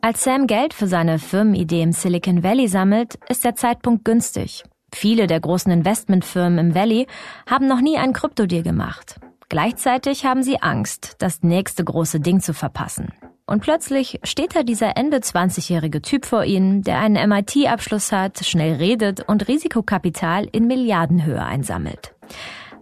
Als 0.05 0.23
Sam 0.23 0.47
Geld 0.47 0.75
für 0.75 0.87
seine 0.87 1.19
Firmenidee 1.19 1.81
im 1.81 1.93
Silicon 1.93 2.43
Valley 2.43 2.69
sammelt, 2.69 3.19
ist 3.31 3.43
der 3.43 3.55
Zeitpunkt 3.55 4.05
günstig. 4.05 4.63
Viele 4.93 5.27
der 5.27 5.41
großen 5.41 5.73
Investmentfirmen 5.73 6.59
im 6.59 6.75
Valley 6.75 7.07
haben 7.49 7.67
noch 7.69 7.81
nie 7.81 7.97
einen 7.97 8.13
Kryptodeal 8.13 8.63
gemacht. 8.63 9.19
Gleichzeitig 9.49 10.27
haben 10.27 10.43
sie 10.43 10.61
Angst, 10.61 11.15
das 11.21 11.43
nächste 11.43 11.85
große 11.85 12.21
Ding 12.21 12.41
zu 12.41 12.53
verpassen. 12.53 13.15
Und 13.47 13.63
plötzlich 13.63 14.21
steht 14.25 14.55
da 14.55 14.63
dieser 14.63 14.95
Ende 14.99 15.21
20-jährige 15.21 16.03
Typ 16.03 16.27
vor 16.27 16.45
ihnen, 16.45 16.83
der 16.83 17.01
einen 17.01 17.27
MIT-Abschluss 17.27 18.13
hat, 18.13 18.45
schnell 18.45 18.75
redet 18.75 19.27
und 19.27 19.49
Risikokapital 19.49 20.47
in 20.53 20.67
Milliardenhöhe 20.67 21.43
einsammelt. 21.43 22.15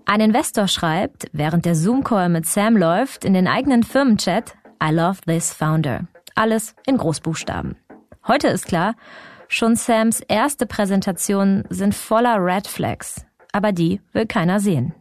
Ein 0.07 0.23
Investor 0.23 0.67
schreibt, 0.67 1.29
während 1.33 1.67
der 1.67 1.77
Zoom-Call 1.77 2.31
mit 2.31 2.47
Sam 2.47 2.77
läuft, 2.77 3.25
in 3.25 3.33
den 3.33 3.47
eigenen 3.47 3.85
Firmenchat, 3.85 4.57
I 4.83 4.93
love 4.93 5.21
this 5.25 5.53
founder. 5.53 6.09
Alles 6.35 6.75
in 6.87 6.97
Großbuchstaben. 6.97 7.77
Heute 8.27 8.49
ist 8.49 8.67
klar, 8.67 8.95
schon 9.49 9.77
Sams 9.77 10.21
erste 10.21 10.67
Präsentationen 10.67 11.65
sind 11.69 11.95
voller 11.95 12.37
Red 12.39 12.67
Flags. 12.67 13.25
Aber 13.53 13.73
die 13.73 14.01
will 14.13 14.27
keiner 14.27 14.61
sehen. 14.61 14.95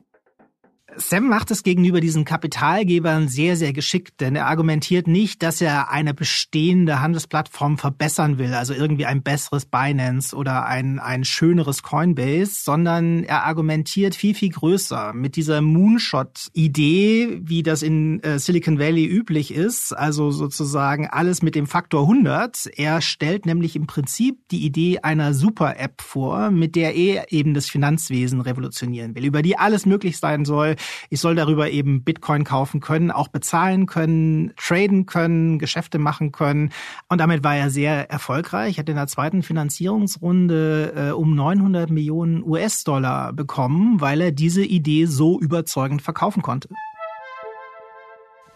Sam 0.98 1.30
macht 1.30 1.52
es 1.52 1.64
gegenüber 1.64 2.02
diesen 2.02 2.26
Kapitalgebern 2.26 3.30
sehr, 3.30 3.56
sehr 3.56 3.72
geschickt, 3.72 4.20
denn 4.20 4.36
er 4.36 4.48
argumentiert 4.48 5.08
nicht, 5.08 5.42
dass 5.42 5.62
er 5.62 5.90
eine 5.90 6.14
bestehende 6.14 7.02
Handelsplattform 7.02 7.78
verbessern 7.78 8.38
will, 8.38 8.54
also 8.54 8.74
irgendwie 8.74 9.06
ein 9.06 9.24
besseres 9.24 9.66
Binance 9.66 10.36
oder 10.36 10.66
ein, 10.66 11.00
ein 11.00 11.24
schöneres 11.24 11.82
Coinbase, 11.82 12.52
sondern 12.64 13.24
er 13.24 13.46
argumentiert 13.46 14.16
viel, 14.16 14.36
viel 14.36 14.50
größer 14.50 15.14
mit 15.14 15.38
dieser 15.38 15.62
Moonshot-Idee, 15.62 17.40
wie 17.42 17.64
das 17.64 17.84
in 17.84 18.22
äh, 18.24 18.38
Silicon 18.38 18.78
Valley 18.78 19.06
üblich 19.06 19.54
ist, 19.54 19.94
also 19.94 20.32
sozusagen 20.32 21.08
alles 21.08 21.42
mit 21.42 21.56
dem 21.56 21.68
Faktor 21.68 22.02
100. 22.02 22.70
Er 22.76 23.02
stellt 23.02 23.46
nämlich 23.46 23.76
im 23.76 23.88
Prinzip 23.88 24.40
die 24.50 24.66
Idee 24.66 25.00
einer 25.00 25.34
Super-App 25.34 26.02
vor, 26.02 26.52
mit 26.52 26.76
der 26.76 26.96
er 26.96 27.32
eben 27.32 27.54
das 27.54 27.68
Finanzwesen 27.68 28.42
revolutionieren 28.42 29.16
will, 29.16 29.26
über 29.26 29.42
die 29.42 29.58
alles 29.58 29.86
möglich 29.86 30.18
sein 30.18 30.44
soll, 30.44 30.76
ich 31.10 31.20
soll 31.20 31.36
darüber 31.36 31.70
eben 31.70 32.04
Bitcoin 32.04 32.44
kaufen 32.44 32.80
können, 32.80 33.12
auch 33.12 33.28
bezahlen 33.28 33.86
können, 33.86 34.54
traden 34.58 35.06
können, 35.06 35.60
Geschäfte 35.60 36.00
machen 36.00 36.32
können. 36.32 36.72
Und 37.10 37.20
damit 37.20 37.44
war 37.44 37.56
er 37.56 37.70
sehr 37.70 38.10
erfolgreich. 38.10 38.80
Hat 38.80 38.90
in 38.90 38.96
der 38.96 39.08
zweiten 39.08 39.44
Finanzierungsrunde 39.44 40.94
äh, 40.96 41.12
um 41.12 41.36
900 41.36 41.90
Millionen 41.90 42.44
US-Dollar 42.44 43.34
bekommen, 43.34 44.02
weil 44.02 44.22
er 44.22 44.32
diese 44.32 44.64
Idee 44.64 45.06
so 45.06 45.40
überzeugend 45.40 46.02
verkaufen 46.02 46.42
konnte. 46.42 46.70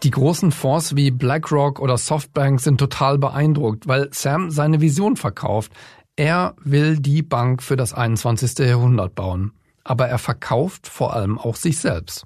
Die 0.02 0.10
großen 0.10 0.52
Fonds 0.52 0.94
wie 0.94 1.10
BlackRock 1.10 1.80
oder 1.80 1.96
Softbank 1.96 2.60
sind 2.60 2.78
total 2.78 3.18
beeindruckt, 3.18 3.88
weil 3.88 4.08
Sam 4.12 4.50
seine 4.50 4.80
Vision 4.80 5.16
verkauft. 5.16 5.72
Er 6.16 6.54
will 6.62 6.98
die 6.98 7.22
Bank 7.22 7.62
für 7.62 7.76
das 7.76 7.92
21. 7.92 8.58
Jahrhundert 8.58 9.14
bauen 9.14 9.52
aber 9.88 10.08
er 10.08 10.18
verkauft 10.18 10.88
vor 10.88 11.14
allem 11.14 11.38
auch 11.38 11.56
sich 11.56 11.78
selbst. 11.78 12.24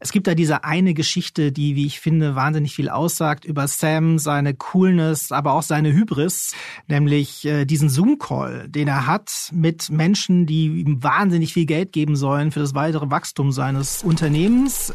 Es 0.00 0.12
gibt 0.12 0.28
da 0.28 0.36
diese 0.36 0.62
eine 0.62 0.94
Geschichte, 0.94 1.50
die, 1.50 1.74
wie 1.74 1.86
ich 1.86 1.98
finde, 1.98 2.36
wahnsinnig 2.36 2.72
viel 2.72 2.88
aussagt 2.88 3.44
über 3.44 3.66
Sam, 3.66 4.20
seine 4.20 4.54
Coolness, 4.54 5.32
aber 5.32 5.54
auch 5.54 5.62
seine 5.62 5.92
Hybris, 5.92 6.54
nämlich 6.86 7.44
äh, 7.44 7.64
diesen 7.64 7.88
Zoom-Call, 7.88 8.68
den 8.68 8.86
er 8.86 9.08
hat 9.08 9.50
mit 9.52 9.90
Menschen, 9.90 10.46
die 10.46 10.66
ihm 10.66 11.02
wahnsinnig 11.02 11.52
viel 11.52 11.66
Geld 11.66 11.92
geben 11.92 12.14
sollen 12.14 12.52
für 12.52 12.60
das 12.60 12.74
weitere 12.74 13.10
Wachstum 13.10 13.50
seines 13.50 14.04
Unternehmens 14.04 14.94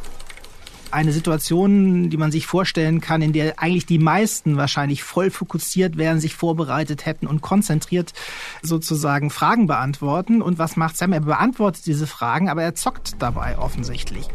eine 0.93 1.11
Situation, 1.11 2.09
die 2.09 2.17
man 2.17 2.31
sich 2.31 2.45
vorstellen 2.45 3.01
kann, 3.01 3.21
in 3.21 3.33
der 3.33 3.59
eigentlich 3.59 3.85
die 3.85 3.99
meisten 3.99 4.57
wahrscheinlich 4.57 5.03
voll 5.03 5.31
fokussiert 5.31 5.97
wären, 5.97 6.19
sich 6.19 6.35
vorbereitet 6.35 7.05
hätten 7.05 7.27
und 7.27 7.41
konzentriert 7.41 8.13
sozusagen 8.61 9.29
Fragen 9.29 9.67
beantworten. 9.67 10.41
Und 10.41 10.59
was 10.59 10.75
macht 10.75 10.95
Sam? 10.95 11.13
Er 11.13 11.21
beantwortet 11.21 11.85
diese 11.85 12.07
Fragen, 12.07 12.49
aber 12.49 12.63
er 12.63 12.75
zockt 12.75 13.21
dabei 13.21 13.57
offensichtlich. 13.57 14.29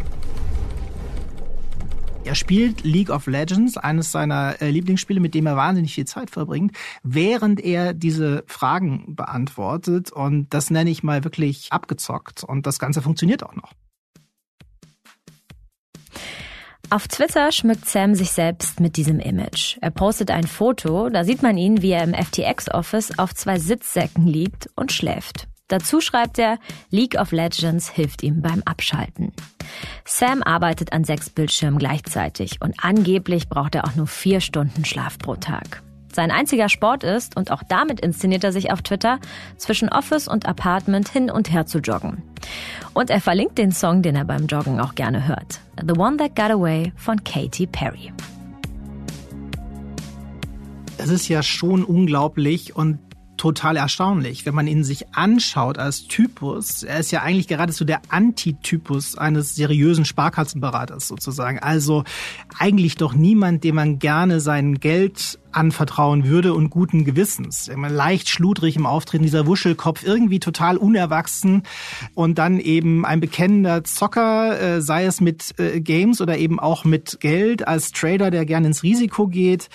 Er 2.25 2.35
spielt 2.35 2.85
League 2.85 3.09
of 3.09 3.27
Legends, 3.27 3.79
eines 3.79 4.13
seiner 4.13 4.61
äh, 4.61 4.71
Lieblingsspiele, 4.71 5.21
mit 5.21 5.35
dem 5.35 5.47
er 5.47 5.57
wahnsinnig 5.57 5.95
viel 5.95 6.05
Zeit 6.05 6.29
verbringt, 6.31 6.77
während 7.03 7.59
er 7.61 7.95
diese 7.95 8.45
Fragen 8.47 9.15
beantwortet. 9.15 10.13
Und 10.13 10.53
das 10.53 10.71
nenne 10.71 10.91
ich 10.91 11.03
mal 11.03 11.25
wirklich 11.25 11.73
abgezockt. 11.73 12.45
Und 12.45 12.67
das 12.67 12.79
Ganze 12.79 13.01
funktioniert 13.01 13.43
auch 13.45 13.55
noch. 13.55 13.73
Auf 16.91 17.07
Twitter 17.07 17.53
schmückt 17.53 17.87
Sam 17.87 18.15
sich 18.15 18.31
selbst 18.31 18.81
mit 18.81 18.97
diesem 18.97 19.21
Image. 19.21 19.77
Er 19.83 19.91
postet 19.91 20.31
ein 20.31 20.47
Foto, 20.47 21.11
da 21.11 21.23
sieht 21.23 21.43
man 21.43 21.59
ihn, 21.59 21.83
wie 21.83 21.91
er 21.91 22.03
im 22.03 22.15
FTX-Office 22.15 23.19
auf 23.19 23.35
zwei 23.35 23.59
Sitzsäcken 23.59 24.27
liegt 24.27 24.71
und 24.75 24.91
schläft. 24.91 25.49
Dazu 25.69 26.01
schreibt 26.01 26.39
er, 26.39 26.59
League 26.89 27.21
of 27.21 27.31
Legends 27.31 27.91
hilft 27.91 28.23
ihm 28.23 28.41
beim 28.41 28.63
Abschalten. 28.65 29.35
Sam 30.07 30.43
arbeitet 30.43 30.95
an 30.95 31.05
sechs 31.05 31.29
Bildschirmen 31.29 31.79
gleichzeitig 31.79 32.63
und 32.63 32.83
angeblich 32.83 33.51
braucht 33.51 33.75
er 33.75 33.85
auch 33.85 33.95
nur 33.95 34.07
vier 34.07 34.41
Stunden 34.41 34.87
Schlaf 34.87 35.19
pro 35.19 35.37
Tag. 35.37 35.83
Sein 36.13 36.31
einziger 36.31 36.69
Sport 36.69 37.05
ist, 37.05 37.37
und 37.37 37.51
auch 37.51 37.63
damit 37.69 38.01
inszeniert 38.01 38.45
er 38.45 38.53
sich 38.53 38.73
auf 38.73 38.83
Twitter, 38.83 39.19
zwischen 39.57 39.89
Office 39.89 40.29
und 40.29 40.47
Apartment 40.47 41.09
hin 41.09 41.31
und 41.31 41.53
her 41.53 41.67
zu 41.67 41.79
joggen. 41.79 42.23
Und 42.95 43.11
er 43.11 43.21
verlinkt 43.21 43.59
den 43.59 43.73
Song, 43.73 44.03
den 44.03 44.17
er 44.17 44.25
beim 44.25 44.47
Joggen 44.47 44.81
auch 44.81 44.95
gerne 44.95 45.29
hört. 45.29 45.61
The 45.81 45.99
One 45.99 46.17
That 46.17 46.35
Got 46.35 46.51
Away 46.51 46.93
von 46.97 47.23
Katy 47.23 47.67
Perry. 47.67 48.13
Es 50.97 51.11
ist 51.11 51.29
ja 51.29 51.43
schon 51.43 51.85
unglaublich 51.85 52.75
und 52.75 52.99
total 53.39 53.77
erstaunlich, 53.77 54.45
wenn 54.45 54.55
man 54.55 54.67
ihn 54.67 54.85
sich 54.85 55.15
anschaut 55.15 55.79
als 55.79 56.09
Typus. 56.09 56.83
Er 56.83 56.99
ist 56.99 57.11
ja 57.11 57.23
eigentlich 57.23 57.49
geradezu 57.49 57.85
der 57.85 58.03
Antitypus 58.11 59.17
eines 59.17 59.55
seriösen 59.55 60.05
Sparkassenberaters 60.05 61.09
sozusagen. 61.09 61.61
Also 61.61 62.05
eigentlich 62.59 62.97
doch 62.97 63.15
niemand, 63.15 63.65
dem 63.65 63.77
man 63.77 63.99
gerne 63.99 64.41
sein 64.41 64.75
Geld 64.75 65.39
anvertrauen 65.59 66.25
würde 66.25 66.55
und 66.55 66.71
guten 66.71 67.05
Gewissens. 67.05 67.69
Leicht 67.77 68.29
schludrig 68.29 68.77
im 68.77 68.87
Auftreten, 68.87 69.25
dieser 69.25 69.47
Wuschelkopf, 69.47 70.05
irgendwie 70.05 70.39
total 70.39 70.77
unerwachsen 70.77 71.65
und 72.15 72.39
dann 72.39 72.61
eben 72.61 73.05
ein 73.05 73.19
bekennender 73.19 73.83
Zocker, 73.83 74.61
äh, 74.61 74.81
sei 74.81 75.05
es 75.05 75.21
mit 75.21 75.59
äh, 75.59 75.81
Games 75.81 76.21
oder 76.21 76.39
eben 76.39 76.61
auch 76.61 76.85
mit 76.85 77.19
Geld 77.19 77.67
als 77.67 77.91
Trader, 77.91 78.31
der 78.31 78.47
gerne 78.47 78.69
ins 78.69 78.85
Risiko 78.85 79.27
geht. 79.27 79.69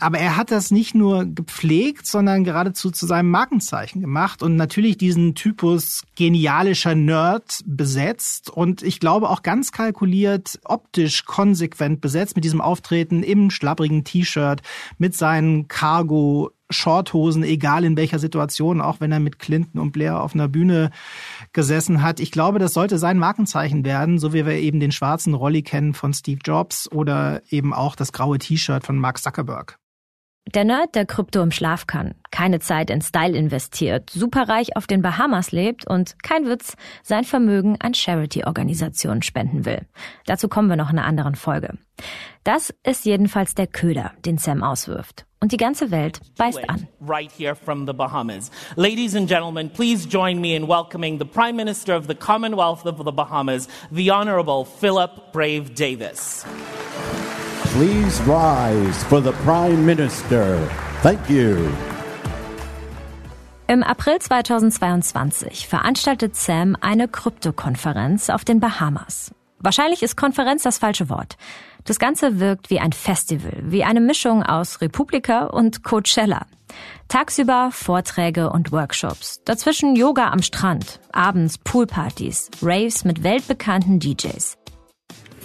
Aber 0.00 0.18
er 0.18 0.36
hat 0.36 0.50
das 0.50 0.70
nicht 0.70 0.94
nur 0.94 1.24
gepflegt, 1.24 2.06
sondern 2.06 2.44
geradezu 2.44 2.90
zu 2.90 3.06
seinem 3.06 3.30
Markenzeichen 3.30 4.00
gemacht 4.00 4.42
und 4.42 4.56
natürlich 4.56 4.98
diesen 4.98 5.34
Typus 5.34 6.02
genialischer 6.16 6.94
Nerd 6.94 7.60
besetzt 7.66 8.50
und 8.50 8.82
ich 8.82 9.00
glaube 9.00 9.28
auch 9.30 9.42
ganz 9.42 9.72
kalkuliert, 9.72 10.58
optisch 10.64 11.24
konsequent 11.24 12.00
besetzt 12.00 12.36
mit 12.36 12.44
diesem 12.44 12.60
Auftreten 12.60 13.22
im 13.22 13.50
schlapprigen 13.50 14.04
T-Shirt, 14.04 14.62
mit 14.98 15.14
seinen 15.26 15.66
Cargo 15.66 16.52
Shorthosen, 16.70 17.42
egal 17.42 17.84
in 17.84 17.96
welcher 17.96 18.20
Situation, 18.20 18.80
auch 18.80 19.00
wenn 19.00 19.10
er 19.10 19.18
mit 19.18 19.40
Clinton 19.40 19.80
und 19.80 19.90
Blair 19.90 20.22
auf 20.22 20.34
einer 20.34 20.46
Bühne 20.46 20.90
gesessen 21.52 22.00
hat. 22.00 22.20
Ich 22.20 22.30
glaube, 22.30 22.60
das 22.60 22.74
sollte 22.74 22.98
sein 22.98 23.18
Markenzeichen 23.18 23.84
werden, 23.84 24.20
so 24.20 24.32
wie 24.32 24.46
wir 24.46 24.54
eben 24.54 24.78
den 24.78 24.92
schwarzen 24.92 25.34
Rolli 25.34 25.62
kennen 25.62 25.94
von 25.94 26.14
Steve 26.14 26.38
Jobs 26.44 26.88
oder 26.92 27.42
eben 27.50 27.74
auch 27.74 27.96
das 27.96 28.12
graue 28.12 28.38
T-Shirt 28.38 28.86
von 28.86 28.98
Mark 28.98 29.18
Zuckerberg. 29.18 29.80
Der 30.54 30.64
Nerd, 30.64 30.94
der 30.94 31.06
Krypto 31.06 31.42
im 31.42 31.50
Schlaf 31.50 31.88
kann, 31.88 32.14
keine 32.30 32.60
Zeit 32.60 32.88
in 32.90 33.02
Style 33.02 33.36
investiert, 33.36 34.10
superreich 34.10 34.76
auf 34.76 34.86
den 34.86 35.02
Bahamas 35.02 35.50
lebt 35.50 35.88
und, 35.88 36.22
kein 36.22 36.46
Witz, 36.46 36.76
sein 37.02 37.24
Vermögen 37.24 37.76
an 37.80 37.94
Charity-Organisationen 37.94 39.22
spenden 39.22 39.64
will. 39.64 39.86
Dazu 40.24 40.48
kommen 40.48 40.68
wir 40.68 40.76
noch 40.76 40.90
in 40.90 40.98
einer 40.98 41.06
anderen 41.06 41.34
Folge. 41.34 41.76
Das 42.44 42.72
ist 42.84 43.04
jedenfalls 43.04 43.56
der 43.56 43.66
Köder, 43.66 44.12
den 44.24 44.38
Sam 44.38 44.62
auswirft. 44.62 45.26
Und 45.40 45.50
die 45.50 45.56
ganze 45.56 45.90
Welt 45.90 46.20
beißt 46.38 46.70
an. 46.70 46.86
Right 47.00 47.30
here 47.36 47.56
from 47.56 47.84
the 47.84 47.92
Bahamas. 47.92 48.52
Ladies 48.76 49.16
and 49.16 49.28
gentlemen, 49.28 49.68
please 49.68 50.08
join 50.08 50.40
me 50.40 50.54
in 50.54 50.68
welcoming 50.68 51.18
the 51.18 51.26
Prime 51.26 51.56
Minister 51.56 51.96
of 51.96 52.06
the 52.06 52.14
Commonwealth 52.14 52.86
of 52.86 53.04
the 53.04 53.12
Bahamas, 53.12 53.68
the 53.90 54.12
Honorable 54.12 54.64
Philip 54.64 55.32
Brave 55.32 55.74
Davis. 55.74 56.46
Please 57.76 58.22
rise 58.22 59.04
for 59.04 59.20
the 59.22 59.32
Prime 59.44 59.84
Minister. 59.84 60.58
Thank 61.02 61.28
you. 61.28 61.58
Im 63.68 63.82
April 63.82 64.18
2022 64.18 65.68
veranstaltet 65.68 66.36
Sam 66.36 66.74
eine 66.80 67.06
Kryptokonferenz 67.06 68.30
auf 68.30 68.46
den 68.46 68.60
Bahamas. 68.60 69.34
Wahrscheinlich 69.58 70.02
ist 70.02 70.16
Konferenz 70.16 70.62
das 70.62 70.78
falsche 70.78 71.10
Wort. 71.10 71.36
Das 71.84 71.98
Ganze 71.98 72.40
wirkt 72.40 72.70
wie 72.70 72.80
ein 72.80 72.94
Festival, 72.94 73.58
wie 73.64 73.84
eine 73.84 74.00
Mischung 74.00 74.42
aus 74.42 74.80
Republika 74.80 75.44
und 75.44 75.84
Coachella. 75.84 76.46
Tagsüber 77.08 77.68
Vorträge 77.72 78.48
und 78.48 78.72
Workshops, 78.72 79.42
dazwischen 79.44 79.96
Yoga 79.96 80.30
am 80.30 80.40
Strand, 80.40 80.98
abends 81.12 81.58
Poolpartys, 81.58 82.50
Raves 82.62 83.04
mit 83.04 83.22
weltbekannten 83.22 84.00
DJs. 84.00 84.56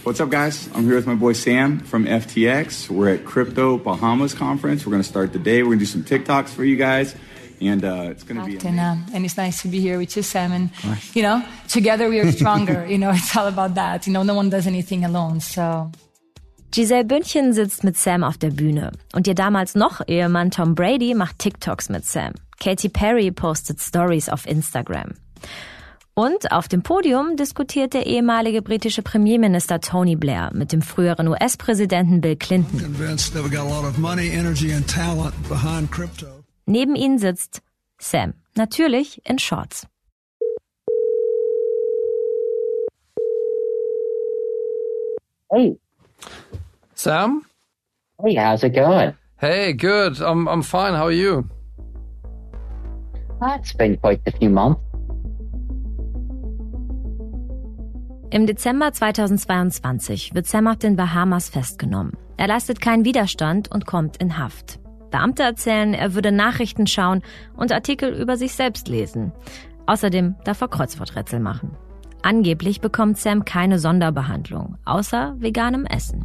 What's 0.03 0.19
up, 0.19 0.31
guys? 0.31 0.67
I'm 0.73 0.85
here 0.85 0.95
with 0.95 1.05
my 1.05 1.13
boy 1.13 1.33
Sam 1.33 1.79
from 1.79 2.05
FTX. 2.05 2.89
We're 2.89 3.13
at 3.13 3.23
Crypto 3.23 3.77
Bahamas 3.77 4.33
Conference. 4.33 4.83
We're 4.83 4.93
going 4.93 5.03
to 5.03 5.07
start 5.07 5.31
the 5.31 5.37
day. 5.37 5.61
We're 5.61 5.75
going 5.75 5.79
to 5.79 5.85
do 5.85 5.91
some 5.91 6.03
TikToks 6.03 6.49
for 6.49 6.63
you 6.63 6.75
guys. 6.75 7.13
And 7.61 7.85
uh, 7.85 8.07
it's 8.09 8.23
going 8.23 8.41
to 8.41 8.45
be 8.47 8.67
and, 8.67 8.79
uh, 8.79 8.95
and 9.13 9.23
it's 9.25 9.37
nice 9.37 9.61
to 9.61 9.67
be 9.67 9.79
here 9.79 9.99
with 9.99 10.17
you, 10.17 10.23
Sam. 10.23 10.53
And, 10.53 10.71
you 11.13 11.21
know, 11.21 11.43
together 11.67 12.09
we 12.09 12.19
are 12.19 12.31
stronger. 12.31 12.83
you 12.89 12.97
know, 12.97 13.11
it's 13.11 13.37
all 13.37 13.45
about 13.45 13.75
that. 13.75 14.07
You 14.07 14.13
know, 14.13 14.23
no 14.23 14.33
one 14.33 14.49
does 14.49 14.65
anything 14.65 15.05
alone. 15.05 15.39
So. 15.39 15.91
Giselle 16.71 17.05
Bündchen 17.05 17.53
sitzt 17.53 17.83
mit 17.83 17.95
Sam 17.95 18.23
auf 18.23 18.39
der 18.39 18.49
Bühne. 18.49 18.93
Und 19.13 19.27
ihr 19.27 19.35
damals 19.35 19.75
noch 19.75 20.01
Ehemann 20.07 20.49
Tom 20.49 20.73
Brady 20.73 21.13
macht 21.13 21.37
TikToks 21.37 21.89
mit 21.89 22.05
Sam. 22.05 22.33
Katy 22.59 22.89
Perry 22.89 23.29
postet 23.29 23.79
Stories 23.79 24.29
auf 24.29 24.47
Instagram. 24.47 25.11
Und 26.13 26.52
auf 26.52 26.67
dem 26.67 26.84
Podium 26.84 27.38
diskutiert 27.38 27.93
der 27.93 28.06
ehemalige 28.06 28.62
britische 28.62 29.02
Premierminister 29.02 29.80
Tony 29.80 30.17
Blair 30.17 30.52
mit 30.54 30.74
dem 30.74 30.82
früheren 30.82 31.30
US-Präsidenten 31.30 32.19
Bill 32.19 32.36
Clinton. 32.36 32.95
Neben 36.65 36.95
ihnen 36.95 37.17
sitzt 37.17 37.62
Sam, 37.97 38.34
natürlich 38.56 39.21
in 39.26 39.39
Shorts. 39.39 39.88
Hey. 45.50 45.78
Sam? 46.93 47.45
Hey, 48.21 48.36
how's 48.36 48.63
it 48.63 48.74
going? 48.74 49.13
Hey, 49.38 49.74
good. 49.74 50.21
I'm, 50.21 50.47
I'm 50.47 50.62
fine. 50.62 50.93
How 50.93 51.06
are 51.06 51.12
you? 51.12 51.45
Well, 53.39 53.56
it's 53.60 53.74
been 53.74 53.97
quite 53.97 54.21
a 54.28 54.32
few 54.32 54.50
months. 54.50 54.90
Im 58.34 58.48
Dezember 58.48 58.94
2022 58.94 60.34
wird 60.34 60.48
Sam 60.48 60.67
auf 60.67 60.78
den 60.78 60.96
Bahamas 60.96 61.50
festgenommen. 61.50 62.13
Er 62.38 62.48
leistet 62.48 62.80
keinen 62.80 63.04
Widerstand 63.04 63.70
und 63.70 63.86
kommt 63.86 64.15
in 64.15 64.38
Haft. 64.38 64.80
Beamte 65.12 65.44
erzählen, 65.44 65.94
er 65.94 66.13
würde 66.13 66.32
Nachrichten 66.32 66.88
schauen 66.88 67.24
und 67.58 67.74
Artikel 67.74 68.13
über 68.13 68.38
sich 68.38 68.54
selbst 68.54 68.88
lesen. 68.88 69.34
Außerdem 69.86 70.36
darf 70.46 70.62
er 70.62 70.70
Kreuzworträtsel 70.70 71.41
machen. 71.41 71.76
Angeblich 72.22 72.80
bekommt 72.80 73.17
Sam 73.17 73.44
keine 73.44 73.80
Sonderbehandlung, 73.80 74.78
außer 74.86 75.36
veganem 75.38 75.86
Essen. 75.86 76.24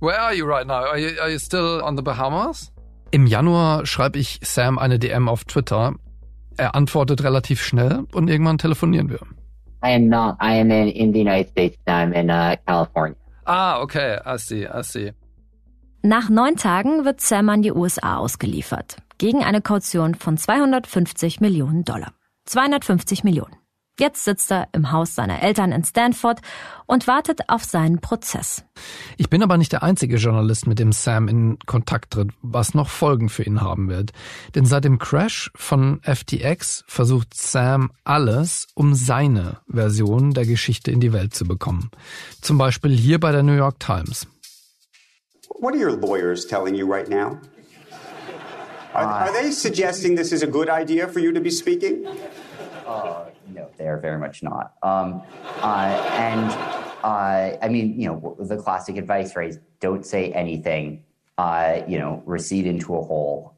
Where 0.00 0.20
are 0.20 0.34
you 0.34 0.44
right 0.44 0.66
now? 0.66 0.84
Are 0.84 0.98
you, 0.98 1.18
are 1.18 1.30
you 1.30 1.38
still 1.38 1.80
on 1.82 1.96
the 1.96 2.02
Bahamas? 2.02 2.70
Im 3.10 3.26
Januar 3.26 3.86
schreibe 3.86 4.18
ich 4.18 4.38
Sam 4.42 4.78
eine 4.78 4.98
DM 4.98 5.30
auf 5.30 5.44
Twitter. 5.44 5.94
Er 6.58 6.74
antwortet 6.74 7.24
relativ 7.24 7.62
schnell 7.62 8.04
und 8.12 8.28
irgendwann 8.28 8.58
telefonieren 8.58 9.08
wir. 9.08 9.20
I 9.84 9.90
am 9.90 10.08
not. 10.08 10.38
I 10.40 10.54
am 10.54 10.70
in, 10.70 10.88
in 10.88 11.12
the 11.12 11.18
United 11.18 11.50
States. 11.50 11.76
I'm 11.86 12.14
in 12.14 12.30
uh, 12.30 12.56
California. 12.66 13.16
Ah, 13.46 13.80
okay. 13.80 14.18
I 14.24 14.38
see. 14.38 14.66
I 14.66 14.82
see. 14.82 15.12
Nach 16.02 16.30
neun 16.30 16.56
Tagen 16.56 17.04
wird 17.04 17.20
Sam 17.20 17.50
an 17.50 17.62
die 17.62 17.72
USA 17.72 18.16
ausgeliefert. 18.16 18.96
Gegen 19.18 19.44
eine 19.44 19.60
Kaution 19.60 20.14
von 20.14 20.38
250 20.38 21.40
Millionen 21.40 21.84
Dollar. 21.84 22.12
250 22.46 23.24
Millionen. 23.24 23.56
Jetzt 23.98 24.24
sitzt 24.24 24.50
er 24.50 24.68
im 24.72 24.90
Haus 24.90 25.14
seiner 25.14 25.40
Eltern 25.40 25.70
in 25.70 25.84
Stanford 25.84 26.40
und 26.86 27.06
wartet 27.06 27.48
auf 27.48 27.62
seinen 27.62 28.00
Prozess. 28.00 28.64
Ich 29.16 29.30
bin 29.30 29.40
aber 29.40 29.56
nicht 29.56 29.70
der 29.70 29.84
einzige 29.84 30.16
Journalist, 30.16 30.66
mit 30.66 30.80
dem 30.80 30.90
Sam 30.90 31.28
in 31.28 31.58
Kontakt 31.64 32.12
tritt, 32.12 32.30
was 32.42 32.74
noch 32.74 32.88
Folgen 32.88 33.28
für 33.28 33.44
ihn 33.44 33.60
haben 33.60 33.88
wird. 33.88 34.10
Denn 34.56 34.64
seit 34.64 34.84
dem 34.84 34.98
Crash 34.98 35.52
von 35.54 36.00
FTX 36.02 36.84
versucht 36.88 37.34
Sam 37.34 37.92
alles, 38.02 38.66
um 38.74 38.94
seine 38.94 39.58
Version 39.68 40.34
der 40.34 40.44
Geschichte 40.44 40.90
in 40.90 40.98
die 40.98 41.12
Welt 41.12 41.32
zu 41.32 41.44
bekommen. 41.44 41.90
Zum 42.40 42.58
Beispiel 42.58 42.90
hier 42.90 43.20
bei 43.20 43.30
der 43.30 43.44
New 43.44 43.54
York 43.54 43.78
Times. 43.78 44.26
What 45.60 45.74
are 45.74 45.80
your 45.80 45.96
lawyers 45.96 46.44
telling 46.44 46.74
you 46.74 46.84
right 46.90 47.08
now? 47.08 47.38
Are, 48.92 49.06
are 49.06 49.32
they 49.32 49.52
suggesting 49.52 50.16
this 50.16 50.32
is 50.32 50.42
a 50.42 50.46
good 50.46 50.68
idea 50.68 51.06
for 51.06 51.20
you 51.20 51.32
to 51.32 51.40
be 51.40 51.50
speaking? 51.50 52.06
Uh, 52.86 53.26
no, 53.64 53.70
they 53.76 53.86
are 53.86 53.98
very 53.98 54.18
much 54.18 54.42
not. 54.42 54.74
Um, 54.82 55.22
uh, 55.62 55.90
and 56.16 56.50
uh, 57.02 57.56
I 57.62 57.68
mean, 57.68 58.00
you 58.00 58.08
know, 58.08 58.36
the 58.38 58.56
classic 58.56 58.96
advice, 58.96 59.36
right? 59.36 59.54
Don't 59.80 60.04
say 60.04 60.32
anything. 60.32 61.04
Uh, 61.36 61.82
you 61.88 61.98
know, 61.98 62.22
recede 62.26 62.66
into 62.66 62.94
a 62.94 63.02
hole. 63.02 63.50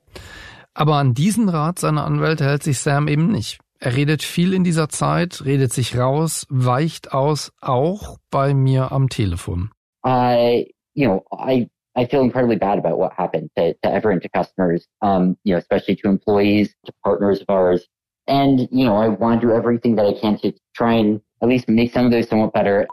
Aber 0.75 0.95
an 0.97 1.15
diesen 1.15 1.49
Rat 1.49 1.79
seiner 1.79 2.05
Anwälte 2.05 2.45
hält 2.45 2.63
sich 2.63 2.79
Sam 2.79 3.09
eben 3.09 3.31
nicht. 3.31 3.59
Er 3.79 3.95
redet 3.95 4.23
viel 4.23 4.55
in 4.55 4.65
dieser 4.65 4.89
Zeit, 4.89 5.45
redet 5.45 5.73
sich 5.73 5.99
raus, 5.99 6.47
weicht 6.49 7.13
aus, 7.13 7.53
auch 7.61 8.17
bei 8.31 8.55
mir 8.55 8.93
am 8.93 9.11
Telefon. 9.11 9.71
I, 10.07 10.73
you 10.95 11.07
know, 11.07 11.23
I 11.33 11.69
I 11.99 12.07
feel 12.07 12.23
incredibly 12.23 12.57
bad 12.57 12.79
about 12.79 12.99
what 12.99 13.13
happened 13.15 13.51
to, 13.57 13.73
to 13.73 13.91
everyone, 13.91 14.21
to 14.21 14.29
customers, 14.29 14.87
um, 15.01 15.37
you 15.45 15.55
know, 15.55 15.59
especially 15.59 15.97
to 15.97 16.09
employees, 16.09 16.75
to 16.85 16.93
partners 17.03 17.41
of 17.41 17.47
ours. 17.49 17.87
And, 18.27 18.69
you 18.71 18.85
know, 18.85 18.97
I 18.97 19.09
want 19.09 19.41
to 19.41 19.47
do 19.47 19.53
everything 19.53 19.97
that 19.97 20.07
I 20.07 20.13
can 20.19 20.39
to 20.39 20.53
try 20.75 20.95
and 20.95 21.21
at 21.43 21.49
least 21.49 21.69
make 21.69 21.93
some 21.93 22.07
of 22.07 22.13
those 22.13 22.29
somewhat 22.29 22.53
better. 22.53 22.87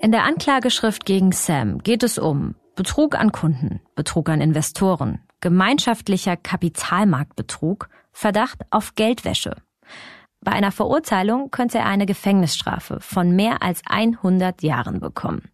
In 0.00 0.12
der 0.12 0.24
Anklageschrift 0.24 1.06
gegen 1.06 1.32
Sam 1.32 1.78
geht 1.78 2.02
es 2.02 2.18
um 2.18 2.54
Betrug 2.74 3.18
an 3.18 3.32
Kunden, 3.32 3.80
Betrug 3.94 4.28
an 4.28 4.40
Investoren, 4.40 5.20
gemeinschaftlicher 5.40 6.36
Kapitalmarktbetrug, 6.36 7.88
Verdacht 8.12 8.60
auf 8.70 8.94
Geldwäsche. 8.94 9.56
Bei 10.40 10.52
einer 10.52 10.72
Verurteilung 10.72 11.50
könnte 11.50 11.78
er 11.78 11.86
eine 11.86 12.06
Gefängnisstrafe 12.06 12.98
von 13.00 13.34
mehr 13.34 13.62
als 13.62 13.82
100 13.86 14.62
Jahren 14.62 15.00
bekommen. 15.00 15.50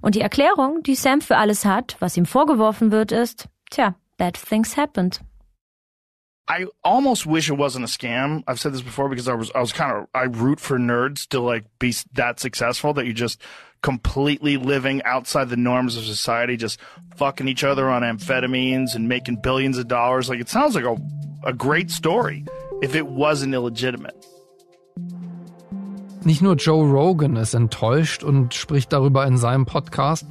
Und 0.00 0.14
die 0.14 0.20
Erklärung, 0.20 0.82
die 0.82 0.94
Sam 0.94 1.20
für 1.20 1.36
alles 1.36 1.64
hat, 1.64 1.96
was 2.00 2.16
ihm 2.16 2.26
vorgeworfen 2.26 2.90
wird, 2.90 3.12
ist, 3.12 3.48
tja, 3.70 3.94
bad 4.16 4.34
things 4.34 4.76
happened. 4.76 5.20
I 6.46 6.66
almost 6.82 7.24
wish 7.24 7.48
it 7.48 7.54
wasn't 7.54 7.86
a 7.86 7.88
scam. 7.88 8.44
I've 8.46 8.60
said 8.60 8.74
this 8.74 8.82
before 8.82 9.08
because 9.08 9.28
I 9.28 9.34
was 9.34 9.50
I 9.54 9.60
was 9.60 9.72
kind 9.72 9.96
of 9.96 10.06
I 10.14 10.24
root 10.24 10.60
for 10.60 10.78
nerds 10.78 11.26
to 11.28 11.40
like 11.40 11.64
be 11.78 11.94
that 12.14 12.38
successful 12.38 12.92
that 12.94 13.06
you 13.06 13.14
just 13.14 13.40
completely 13.82 14.56
living 14.58 15.02
outside 15.04 15.48
the 15.48 15.56
norms 15.56 15.96
of 15.96 16.04
society, 16.04 16.56
just 16.56 16.78
fucking 17.16 17.48
each 17.48 17.64
other 17.64 17.88
on 17.88 18.02
amphetamines 18.02 18.94
and 18.94 19.08
making 19.08 19.36
billions 19.36 19.78
of 19.78 19.88
dollars. 19.88 20.28
Like 20.28 20.40
it 20.40 20.50
sounds 20.50 20.74
like 20.74 20.84
a 20.84 20.96
a 21.44 21.52
great 21.52 21.90
story 21.90 22.44
if 22.82 22.94
it 22.94 23.06
wasn't 23.06 23.54
illegitimate. 23.54 24.14
Nicht 26.24 26.40
nur 26.40 26.56
Joe 26.56 26.84
Rogan 26.90 27.36
ist 27.36 27.54
enttäuscht 27.54 28.22
und 28.24 28.54
spricht 28.54 28.92
darüber 28.92 29.26
in 29.26 29.36
seinem 29.36 29.66
Podcast. 29.66 30.26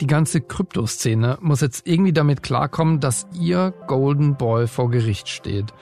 Die 0.00 0.06
ganze 0.06 0.40
Kryptoszene 0.40 1.38
muss 1.40 1.60
jetzt 1.60 1.86
irgendwie 1.86 2.12
damit 2.12 2.42
klarkommen, 2.42 3.00
dass 3.00 3.26
ihr 3.38 3.72
Golden 3.86 4.36
Boy 4.36 4.66
vor 4.66 4.90
Gericht 4.90 5.28
steht. 5.28 5.72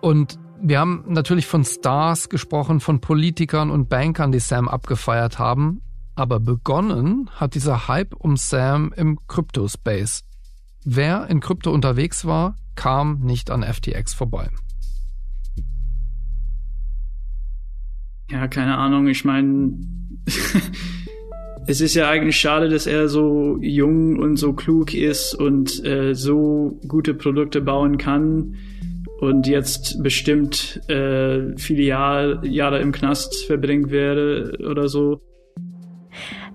Und 0.00 0.38
wir 0.60 0.80
haben 0.80 1.04
natürlich 1.08 1.46
von 1.46 1.64
Stars 1.64 2.30
gesprochen, 2.30 2.80
von 2.80 3.00
Politikern 3.00 3.70
und 3.70 3.88
Bankern, 3.90 4.32
die 4.32 4.40
Sam 4.40 4.68
abgefeiert 4.68 5.38
haben. 5.38 5.82
Aber 6.14 6.40
begonnen 6.40 7.28
hat 7.34 7.54
dieser 7.54 7.88
Hype 7.88 8.14
um 8.14 8.36
Sam 8.36 8.92
im 8.96 9.18
Kryptospace. 9.26 10.24
Wer 10.84 11.28
in 11.28 11.40
Krypto 11.40 11.70
unterwegs 11.70 12.24
war, 12.24 12.56
kam 12.76 13.20
nicht 13.20 13.50
an 13.50 13.62
FTX 13.62 14.14
vorbei. 14.14 14.48
Ja, 18.30 18.48
keine 18.48 18.78
Ahnung. 18.78 19.06
Ich 19.08 19.24
meine, 19.24 19.74
es 21.66 21.80
ist 21.80 21.94
ja 21.94 22.08
eigentlich 22.08 22.36
schade, 22.36 22.68
dass 22.68 22.86
er 22.86 23.08
so 23.08 23.58
jung 23.60 24.18
und 24.18 24.36
so 24.36 24.52
klug 24.52 24.94
ist 24.94 25.34
und 25.34 25.84
äh, 25.84 26.14
so 26.14 26.78
gute 26.86 27.14
Produkte 27.14 27.60
bauen 27.60 27.98
kann 27.98 28.56
und 29.20 29.46
jetzt 29.46 30.02
bestimmt 30.02 30.80
äh, 30.88 31.56
viele 31.56 31.82
Jahr, 31.82 32.44
Jahre 32.44 32.80
im 32.80 32.92
Knast 32.92 33.46
verbringen 33.46 33.90
werde 33.90 34.58
oder 34.68 34.88
so. 34.88 35.20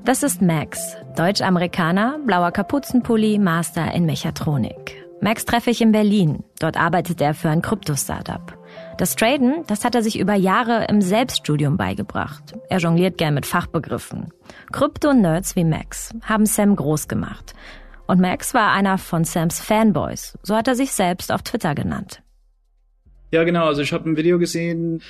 Das 0.06 0.24
ist 0.24 0.42
Max, 0.42 0.96
Deutsch-Amerikaner, 1.18 2.20
blauer 2.26 2.52
Kapuzenpulli, 2.52 3.38
Master 3.38 3.94
in 3.94 4.06
Mechatronik. 4.06 5.04
Max 5.22 5.44
treffe 5.44 5.72
ich 5.72 5.82
in 5.82 5.92
Berlin. 5.92 6.44
Dort 6.60 6.78
arbeitet 6.78 7.20
er 7.20 7.34
für 7.34 7.50
ein 7.50 7.62
Krypto-Startup. 7.62 8.59
Das 9.00 9.16
Traden, 9.16 9.64
das 9.66 9.86
hat 9.86 9.96
er 9.96 10.04
sich 10.04 10.20
über 10.20 10.34
Jahre 10.34 10.88
im 10.90 11.00
Selbststudium 11.00 11.78
beigebracht. 11.78 12.54
Er 12.70 12.80
jongliert 12.80 13.18
gern 13.18 13.34
mit 13.34 13.46
Fachbegriffen. 13.46 14.34
Krypto-Nerds 14.74 15.56
wie 15.56 15.64
Max 15.64 16.14
haben 16.22 16.46
Sam 16.46 16.76
groß 16.76 17.08
gemacht. 17.08 17.54
Und 18.08 18.20
Max 18.20 18.54
war 18.54 18.74
einer 18.74 18.98
von 18.98 19.24
Sams 19.24 19.62
Fanboys. 19.62 20.38
So 20.44 20.54
hat 20.54 20.68
er 20.68 20.76
sich 20.76 20.92
selbst 20.92 21.32
auf 21.32 21.44
Twitter 21.44 21.76
genannt. 21.76 22.22
Ja, 23.32 23.46
genau. 23.46 23.68
Also 23.68 23.84
ich 23.84 23.94
habe 23.94 24.10
ein 24.10 24.18
Video 24.18 24.38
gesehen 24.38 25.02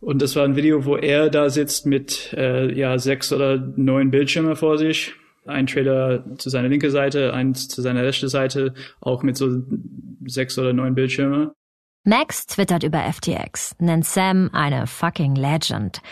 und 0.00 0.22
das 0.22 0.36
war 0.36 0.44
ein 0.44 0.54
Video, 0.54 0.84
wo 0.84 0.96
er 0.96 1.28
da 1.28 1.50
sitzt 1.50 1.86
mit 1.86 2.32
äh, 2.34 2.72
ja 2.72 2.98
sechs 2.98 3.32
oder 3.32 3.56
neun 3.56 4.12
Bildschirme 4.12 4.54
vor 4.54 4.78
sich. 4.78 5.12
Ein 5.44 5.66
Trailer 5.66 6.22
zu 6.38 6.50
seiner 6.50 6.68
linken 6.68 6.92
Seite, 6.92 7.34
eins 7.34 7.66
zu 7.66 7.82
seiner 7.82 8.04
rechten 8.04 8.28
Seite, 8.28 8.74
auch 9.00 9.24
mit 9.24 9.36
so 9.36 9.60
sechs 10.24 10.56
oder 10.56 10.72
neun 10.72 10.94
Bildschirme. 10.94 11.52
Max 12.06 12.46
twittert 12.46 12.82
über 12.82 13.00
FTX, 13.10 13.76
nennt 13.78 14.04
Sam 14.04 14.50
eine 14.52 14.86
fucking 14.86 15.36
Legend, 15.36 16.02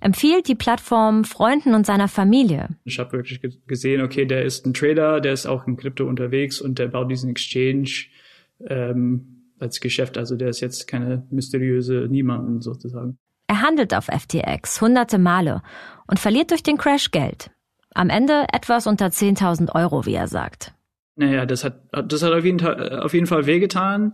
empfiehlt 0.00 0.48
die 0.48 0.54
Plattform 0.54 1.24
Freunden 1.24 1.74
und 1.74 1.84
seiner 1.84 2.08
Familie. 2.08 2.70
Ich 2.84 2.98
habe 2.98 3.12
wirklich 3.12 3.40
gesehen, 3.66 4.00
okay, 4.00 4.24
der 4.24 4.42
ist 4.42 4.64
ein 4.64 4.72
Trader, 4.72 5.20
der 5.20 5.34
ist 5.34 5.44
auch 5.44 5.66
in 5.66 5.76
Krypto 5.76 6.06
unterwegs 6.06 6.62
und 6.62 6.78
der 6.78 6.88
baut 6.88 7.10
diesen 7.10 7.28
Exchange 7.28 8.06
ähm, 8.66 9.52
als 9.58 9.80
Geschäft. 9.80 10.16
Also 10.16 10.36
der 10.36 10.48
ist 10.48 10.60
jetzt 10.60 10.86
keine 10.86 11.26
mysteriöse 11.30 12.06
Niemanden 12.08 12.62
sozusagen. 12.62 13.18
Er 13.46 13.60
handelt 13.60 13.92
auf 13.92 14.06
FTX 14.06 14.80
hunderte 14.80 15.18
Male 15.18 15.62
und 16.06 16.18
verliert 16.18 16.52
durch 16.52 16.62
den 16.62 16.78
Crash 16.78 17.10
Geld. 17.10 17.50
Am 17.94 18.08
Ende 18.08 18.46
etwas 18.50 18.86
unter 18.86 19.08
10.000 19.08 19.74
Euro, 19.74 20.06
wie 20.06 20.14
er 20.14 20.26
sagt. 20.26 20.72
Naja, 21.16 21.44
das 21.44 21.64
hat, 21.64 21.82
das 21.92 22.22
hat 22.22 22.32
auf 22.32 22.46
jeden, 22.46 22.66
auf 22.66 23.12
jeden 23.12 23.26
Fall 23.26 23.44
wehgetan. 23.44 24.12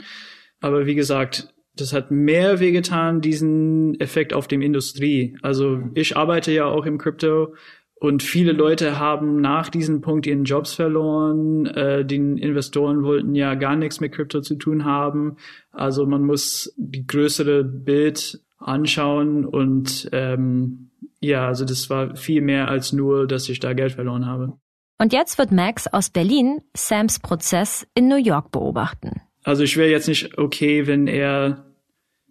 Aber 0.61 0.87
wie 0.87 0.94
gesagt, 0.94 1.53
das 1.77 1.92
hat 1.92 2.11
mehr 2.11 2.61
wehgetan, 2.61 3.20
diesen 3.20 3.99
Effekt 4.01 4.35
auf 4.35 4.49
dem 4.49 4.62
Industrie. 4.62 5.37
Also 5.42 5.81
ich 5.94 6.16
arbeite 6.16 6.53
ja 6.53 6.66
auch 6.66 6.85
im 6.85 6.99
Crypto 6.99 7.55
und 7.94 8.23
viele 8.23 8.53
Leute 8.53 8.99
haben 8.99 9.40
nach 9.40 9.68
diesem 9.68 10.01
Punkt 10.01 10.27
ihren 10.27 10.44
Jobs 10.44 10.75
verloren. 10.75 11.66
Äh, 11.66 12.05
die 12.05 12.16
Investoren 12.16 13.03
wollten 13.03 13.35
ja 13.35 13.55
gar 13.55 13.77
nichts 13.77 14.01
mit 14.01 14.12
Krypto 14.12 14.40
zu 14.40 14.57
tun 14.57 14.85
haben. 14.85 15.37
Also 15.70 16.07
man 16.07 16.25
muss 16.25 16.75
die 16.77 17.07
größere 17.07 17.62
Bild 17.62 18.40
anschauen 18.59 19.44
und 19.44 20.09
ähm, 20.12 20.90
ja, 21.20 21.46
also 21.46 21.64
das 21.64 21.90
war 21.90 22.16
viel 22.16 22.40
mehr 22.40 22.68
als 22.68 22.92
nur, 22.92 23.27
dass 23.27 23.49
ich 23.49 23.61
da 23.61 23.75
Geld 23.75 23.92
verloren 23.92 24.27
habe. 24.27 24.55
Und 24.99 25.12
jetzt 25.12 25.38
wird 25.38 25.53
Max 25.53 25.87
aus 25.87 26.11
Berlin 26.11 26.62
Sams 26.75 27.20
Prozess 27.20 27.87
in 27.94 28.09
New 28.09 28.16
York 28.16 28.51
beobachten. 28.51 29.20
Also 29.42 29.62
ich 29.62 29.76
wäre 29.76 29.90
jetzt 29.90 30.09
nicht 30.09 30.38
okay, 30.38 30.87
wenn 30.87 31.07
er 31.07 31.64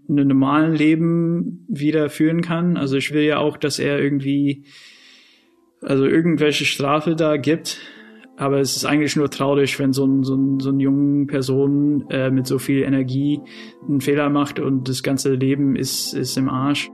ein 0.10 0.28
normalen 0.28 0.74
Leben 0.74 1.66
wieder 1.68 2.10
führen 2.10 2.42
kann. 2.42 2.78
Also 2.78 2.98
ich 2.98 3.14
will 3.14 3.24
ja 3.24 3.38
auch, 3.38 3.58
dass 3.58 3.80
er 3.80 4.00
irgendwie, 4.00 4.66
also 5.82 6.06
irgendwelche 6.06 6.66
Strafe 6.66 7.16
da 7.16 7.38
gibt. 7.38 7.80
Aber 8.38 8.60
es 8.60 8.76
ist 8.78 8.86
eigentlich 8.86 9.16
nur 9.16 9.30
traurig, 9.30 9.78
wenn 9.80 9.92
so 9.92 10.06
ein, 10.06 10.24
so 10.24 10.36
ein, 10.36 10.60
so 10.60 10.70
ein 10.70 10.80
jungen 10.80 11.28
Person 11.28 12.10
äh, 12.10 12.32
mit 12.32 12.48
so 12.48 12.58
viel 12.58 12.84
Energie 12.84 13.42
einen 13.88 14.02
Fehler 14.02 14.30
macht 14.30 14.60
und 14.60 14.88
das 14.88 15.04
ganze 15.04 15.34
Leben 15.34 15.76
ist, 15.76 16.14
ist 16.14 16.38
im 16.38 16.48
Arsch. 16.48 16.90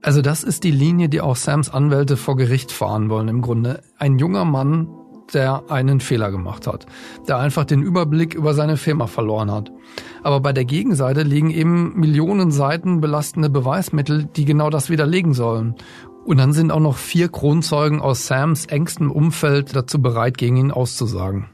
Also 0.00 0.22
das 0.22 0.44
ist 0.44 0.64
die 0.64 0.70
Linie, 0.70 1.08
die 1.08 1.20
auch 1.20 1.36
Sams 1.36 1.68
Anwälte 1.68 2.16
vor 2.16 2.36
Gericht 2.36 2.72
fahren 2.72 3.10
wollen 3.10 3.28
im 3.28 3.42
Grunde. 3.42 3.82
Ein 3.98 4.18
junger 4.18 4.44
Mann 4.44 4.88
der 5.34 5.64
einen 5.70 6.00
Fehler 6.00 6.30
gemacht 6.30 6.66
hat, 6.66 6.86
der 7.28 7.38
einfach 7.38 7.64
den 7.64 7.82
Überblick 7.82 8.34
über 8.34 8.54
seine 8.54 8.76
Firma 8.76 9.06
verloren 9.06 9.50
hat. 9.50 9.70
Aber 10.22 10.40
bei 10.40 10.52
der 10.52 10.64
Gegenseite 10.64 11.22
liegen 11.22 11.50
eben 11.50 11.98
Millionen 11.98 12.50
Seiten 12.50 13.00
belastende 13.00 13.50
Beweismittel, 13.50 14.24
die 14.24 14.44
genau 14.44 14.70
das 14.70 14.90
widerlegen 14.90 15.34
sollen. 15.34 15.74
Und 16.24 16.38
dann 16.38 16.52
sind 16.52 16.72
auch 16.72 16.80
noch 16.80 16.96
vier 16.96 17.28
Kronzeugen 17.28 18.00
aus 18.00 18.26
Sams 18.26 18.66
engstem 18.66 19.10
Umfeld 19.12 19.76
dazu 19.76 20.02
bereit, 20.02 20.38
gegen 20.38 20.56
ihn 20.56 20.72
auszusagen. 20.72 21.48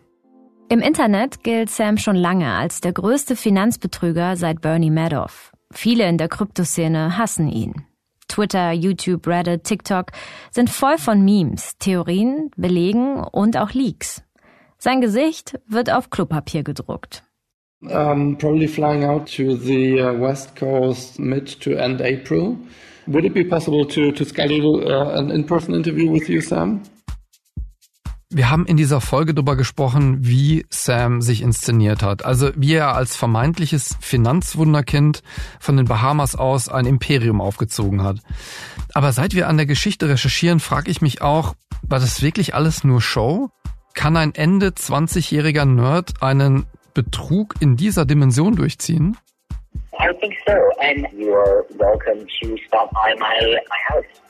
Im 0.70 0.80
Internet 0.80 1.44
gilt 1.44 1.68
Sam 1.68 1.98
schon 1.98 2.16
lange 2.16 2.50
als 2.52 2.80
der 2.80 2.92
größte 2.92 3.36
Finanzbetrüger 3.36 4.36
seit 4.36 4.62
Bernie 4.62 4.90
Madoff. 4.90 5.52
Viele 5.70 6.08
in 6.08 6.16
der 6.16 6.28
Kryptoszene 6.28 7.18
hassen 7.18 7.48
ihn. 7.48 7.84
Twitter, 8.28 8.72
YouTube, 8.72 9.26
Reddit, 9.26 9.64
TikTok 9.64 10.12
sind 10.50 10.70
voll 10.70 10.98
von 10.98 11.24
Memes, 11.24 11.76
Theorien, 11.78 12.50
Belegen 12.56 13.22
und 13.22 13.56
auch 13.56 13.72
Leaks. 13.72 14.22
Sein 14.78 15.00
Gesicht 15.00 15.60
wird 15.66 15.92
auf 15.92 16.10
Klopapier 16.10 16.62
gedruckt. 16.62 17.22
Um, 17.82 18.36
probably 18.38 18.68
flying 18.68 19.04
out 19.04 19.26
to 19.36 19.56
the 19.56 20.00
uh, 20.00 20.12
west 20.12 20.54
coast 20.54 21.18
mid 21.18 21.60
to 21.60 21.72
end 21.72 22.00
April. 22.00 22.56
Would 23.08 23.24
it 23.24 23.34
be 23.34 23.44
possible 23.44 23.84
to, 23.86 24.12
to 24.12 24.24
schedule 24.24 24.86
uh, 24.86 25.18
an 25.18 25.30
in-person 25.30 25.74
interview 25.74 26.08
with 26.10 26.28
you, 26.28 26.40
Sam? 26.40 26.82
Wir 28.34 28.48
haben 28.48 28.64
in 28.64 28.78
dieser 28.78 29.02
Folge 29.02 29.34
darüber 29.34 29.56
gesprochen, 29.56 30.16
wie 30.20 30.64
Sam 30.70 31.20
sich 31.20 31.42
inszeniert 31.42 32.02
hat. 32.02 32.24
Also 32.24 32.50
wie 32.56 32.72
er 32.72 32.94
als 32.94 33.14
vermeintliches 33.14 33.98
Finanzwunderkind 34.00 35.22
von 35.60 35.76
den 35.76 35.84
Bahamas 35.84 36.34
aus 36.34 36.70
ein 36.70 36.86
Imperium 36.86 37.42
aufgezogen 37.42 38.02
hat. 38.02 38.16
Aber 38.94 39.12
seit 39.12 39.34
wir 39.34 39.48
an 39.48 39.58
der 39.58 39.66
Geschichte 39.66 40.08
recherchieren, 40.08 40.60
frage 40.60 40.90
ich 40.90 41.02
mich 41.02 41.20
auch, 41.20 41.54
war 41.82 42.00
das 42.00 42.22
wirklich 42.22 42.54
alles 42.54 42.84
nur 42.84 43.02
Show? 43.02 43.50
Kann 43.92 44.16
ein 44.16 44.34
Ende 44.34 44.68
20-jähriger 44.68 45.66
Nerd 45.66 46.22
einen 46.22 46.64
Betrug 46.94 47.56
in 47.60 47.76
dieser 47.76 48.06
Dimension 48.06 48.56
durchziehen? 48.56 49.18
I 50.00 50.08
think 50.20 50.34
so, 50.46 50.54
and 50.80 51.06
you're 51.12 51.66
welcome 51.76 52.24
to 52.40 52.56
stop 52.66 52.90
by 52.92 53.14
my, 53.18 53.58
my 53.68 53.94
house. 53.94 54.21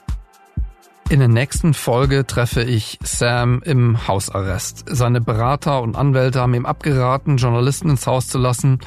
In 1.08 1.18
der 1.18 1.28
nächsten 1.28 1.74
Folge 1.74 2.26
treffe 2.26 2.62
ich 2.62 2.98
Sam 3.02 3.62
im 3.64 4.08
Hausarrest. 4.08 4.84
Seine 4.86 5.20
Berater 5.20 5.82
und 5.82 5.94
Anwälte 5.94 6.40
haben 6.40 6.54
ihm 6.54 6.64
abgeraten, 6.64 7.36
Journalisten 7.36 7.90
ins 7.90 8.06
Haus 8.06 8.28
zu 8.28 8.38
lassen, 8.38 8.80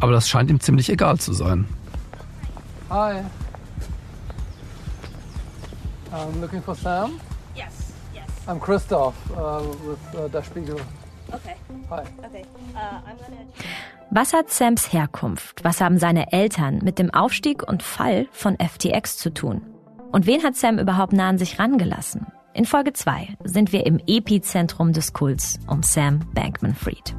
aber 0.00 0.12
das 0.12 0.28
scheint 0.28 0.50
ihm 0.50 0.60
ziemlich 0.60 0.88
egal 0.88 1.18
zu 1.18 1.32
sein. 1.34 1.66
Hi. 2.88 3.22
I'm 6.12 6.40
looking 6.40 6.62
for 6.62 6.74
Sam. 6.74 7.20
Yes, 7.54 7.92
yes. 8.14 8.24
I'm 8.46 8.58
Christoph 8.60 9.14
uh, 9.32 9.60
with 9.86 9.98
uh, 10.18 10.28
Der 10.28 10.42
Spiegel. 10.42 10.76
Okay. 11.32 11.56
Hi. 11.90 12.02
Okay. 12.24 12.44
Uh, 12.74 12.78
I'm 12.78 13.16
gonna. 13.18 13.46
Was 14.10 14.32
hat 14.32 14.50
Sams 14.50 14.92
Herkunft, 14.92 15.64
was 15.64 15.80
haben 15.80 15.98
seine 15.98 16.32
Eltern 16.32 16.78
mit 16.82 16.98
dem 16.98 17.12
Aufstieg 17.12 17.64
und 17.68 17.82
Fall 17.82 18.28
von 18.30 18.56
FTX 18.56 19.18
zu 19.18 19.34
tun? 19.34 19.62
Und 20.16 20.26
wen 20.26 20.42
hat 20.42 20.56
Sam 20.56 20.78
überhaupt 20.78 21.12
nah 21.12 21.28
an 21.28 21.36
sich 21.36 21.58
rangelassen? 21.58 22.26
In 22.54 22.64
Folge 22.64 22.94
2 22.94 23.36
sind 23.44 23.74
wir 23.74 23.84
im 23.84 24.00
Epizentrum 24.06 24.94
des 24.94 25.12
Kults 25.12 25.60
um 25.66 25.82
Sam 25.82 26.20
Bankman-Fried. 26.32 27.14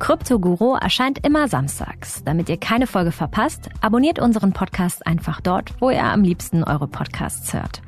Kryptoguru 0.00 0.74
erscheint 0.74 1.24
immer 1.24 1.46
samstags. 1.46 2.24
Damit 2.24 2.48
ihr 2.48 2.56
keine 2.56 2.88
Folge 2.88 3.12
verpasst, 3.12 3.70
abonniert 3.80 4.18
unseren 4.18 4.52
Podcast 4.52 5.06
einfach 5.06 5.40
dort, 5.40 5.80
wo 5.80 5.90
ihr 5.90 6.02
am 6.02 6.24
liebsten 6.24 6.64
eure 6.64 6.88
Podcasts 6.88 7.54
hört. 7.54 7.80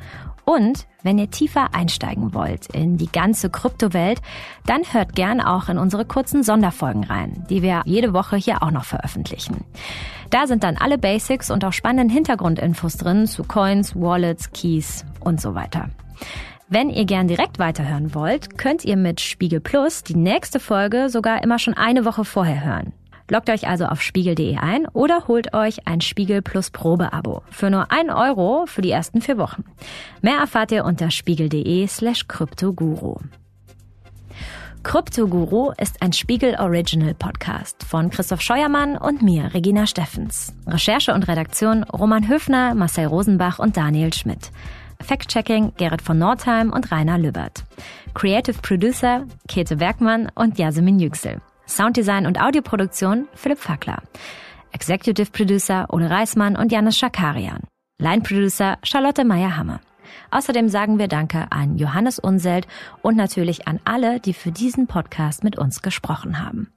Und 0.48 0.86
wenn 1.02 1.18
ihr 1.18 1.30
tiefer 1.30 1.74
einsteigen 1.74 2.32
wollt 2.32 2.68
in 2.68 2.96
die 2.96 3.12
ganze 3.12 3.50
Kryptowelt, 3.50 4.22
dann 4.64 4.80
hört 4.94 5.14
gern 5.14 5.42
auch 5.42 5.68
in 5.68 5.76
unsere 5.76 6.06
kurzen 6.06 6.42
Sonderfolgen 6.42 7.04
rein, 7.04 7.44
die 7.50 7.60
wir 7.60 7.82
jede 7.84 8.14
Woche 8.14 8.36
hier 8.36 8.62
auch 8.62 8.70
noch 8.70 8.86
veröffentlichen. 8.86 9.66
Da 10.30 10.46
sind 10.46 10.64
dann 10.64 10.78
alle 10.78 10.96
Basics 10.96 11.50
und 11.50 11.66
auch 11.66 11.74
spannenden 11.74 12.08
Hintergrundinfos 12.08 12.96
drin 12.96 13.26
zu 13.26 13.44
Coins, 13.44 13.94
Wallets, 13.94 14.50
Keys 14.52 15.04
und 15.20 15.38
so 15.38 15.54
weiter. 15.54 15.90
Wenn 16.66 16.88
ihr 16.88 17.04
gern 17.04 17.28
direkt 17.28 17.58
weiterhören 17.58 18.14
wollt, 18.14 18.56
könnt 18.56 18.86
ihr 18.86 18.96
mit 18.96 19.20
Spiegel 19.20 19.60
Plus 19.60 20.02
die 20.02 20.16
nächste 20.16 20.60
Folge 20.60 21.10
sogar 21.10 21.42
immer 21.42 21.58
schon 21.58 21.74
eine 21.74 22.06
Woche 22.06 22.24
vorher 22.24 22.64
hören. 22.64 22.94
Loggt 23.30 23.50
euch 23.50 23.68
also 23.68 23.84
auf 23.84 24.00
spiegel.de 24.00 24.56
ein 24.56 24.86
oder 24.88 25.28
holt 25.28 25.52
euch 25.52 25.86
ein 25.86 26.00
Spiegel 26.00 26.40
Plus 26.40 26.70
Probeabo 26.70 27.42
für 27.50 27.70
nur 27.70 27.92
ein 27.92 28.10
Euro 28.10 28.64
für 28.66 28.80
die 28.80 28.90
ersten 28.90 29.20
vier 29.20 29.36
Wochen. 29.36 29.64
Mehr 30.22 30.38
erfahrt 30.38 30.72
ihr 30.72 30.84
unter 30.84 31.10
spiegel.de 31.10 31.86
slash 31.86 32.26
kryptoguru. 32.26 33.16
Kryptoguru 34.82 35.72
ist 35.76 36.00
ein 36.00 36.14
Spiegel 36.14 36.54
Original 36.58 37.12
Podcast 37.12 37.82
von 37.82 38.08
Christoph 38.08 38.40
Scheuermann 38.40 38.96
und 38.96 39.20
mir, 39.20 39.52
Regina 39.52 39.86
Steffens. 39.86 40.54
Recherche 40.66 41.12
und 41.12 41.28
Redaktion 41.28 41.82
Roman 41.84 42.26
Höfner, 42.26 42.74
Marcel 42.74 43.06
Rosenbach 43.06 43.58
und 43.58 43.76
Daniel 43.76 44.12
Schmidt. 44.14 44.50
Fact-Checking 45.02 45.74
Gerrit 45.76 46.00
von 46.00 46.18
Nordheim 46.18 46.72
und 46.72 46.90
Rainer 46.90 47.18
Lübbert. 47.18 47.64
Creative 48.14 48.56
Producer 48.62 49.24
Käthe 49.46 49.76
Bergmann 49.76 50.30
und 50.34 50.58
Jasmin 50.58 50.98
Yüksel. 50.98 51.40
Sounddesign 51.68 52.26
und 52.26 52.40
Audioproduktion 52.40 53.28
Philipp 53.34 53.58
Fackler. 53.58 54.02
Executive 54.72 55.30
Producer 55.30 55.86
Ole 55.90 56.10
Reismann 56.10 56.56
und 56.56 56.72
Janis 56.72 56.96
Schakarian. 56.98 57.62
Line 58.00 58.22
Producer 58.22 58.78
Charlotte 58.82 59.24
Meyer-Hammer. 59.24 59.80
Außerdem 60.30 60.68
sagen 60.68 60.98
wir 60.98 61.08
Danke 61.08 61.46
an 61.50 61.76
Johannes 61.76 62.18
Unselt 62.18 62.66
und 63.02 63.16
natürlich 63.16 63.68
an 63.68 63.80
alle, 63.84 64.20
die 64.20 64.34
für 64.34 64.52
diesen 64.52 64.86
Podcast 64.86 65.44
mit 65.44 65.58
uns 65.58 65.82
gesprochen 65.82 66.44
haben. 66.44 66.72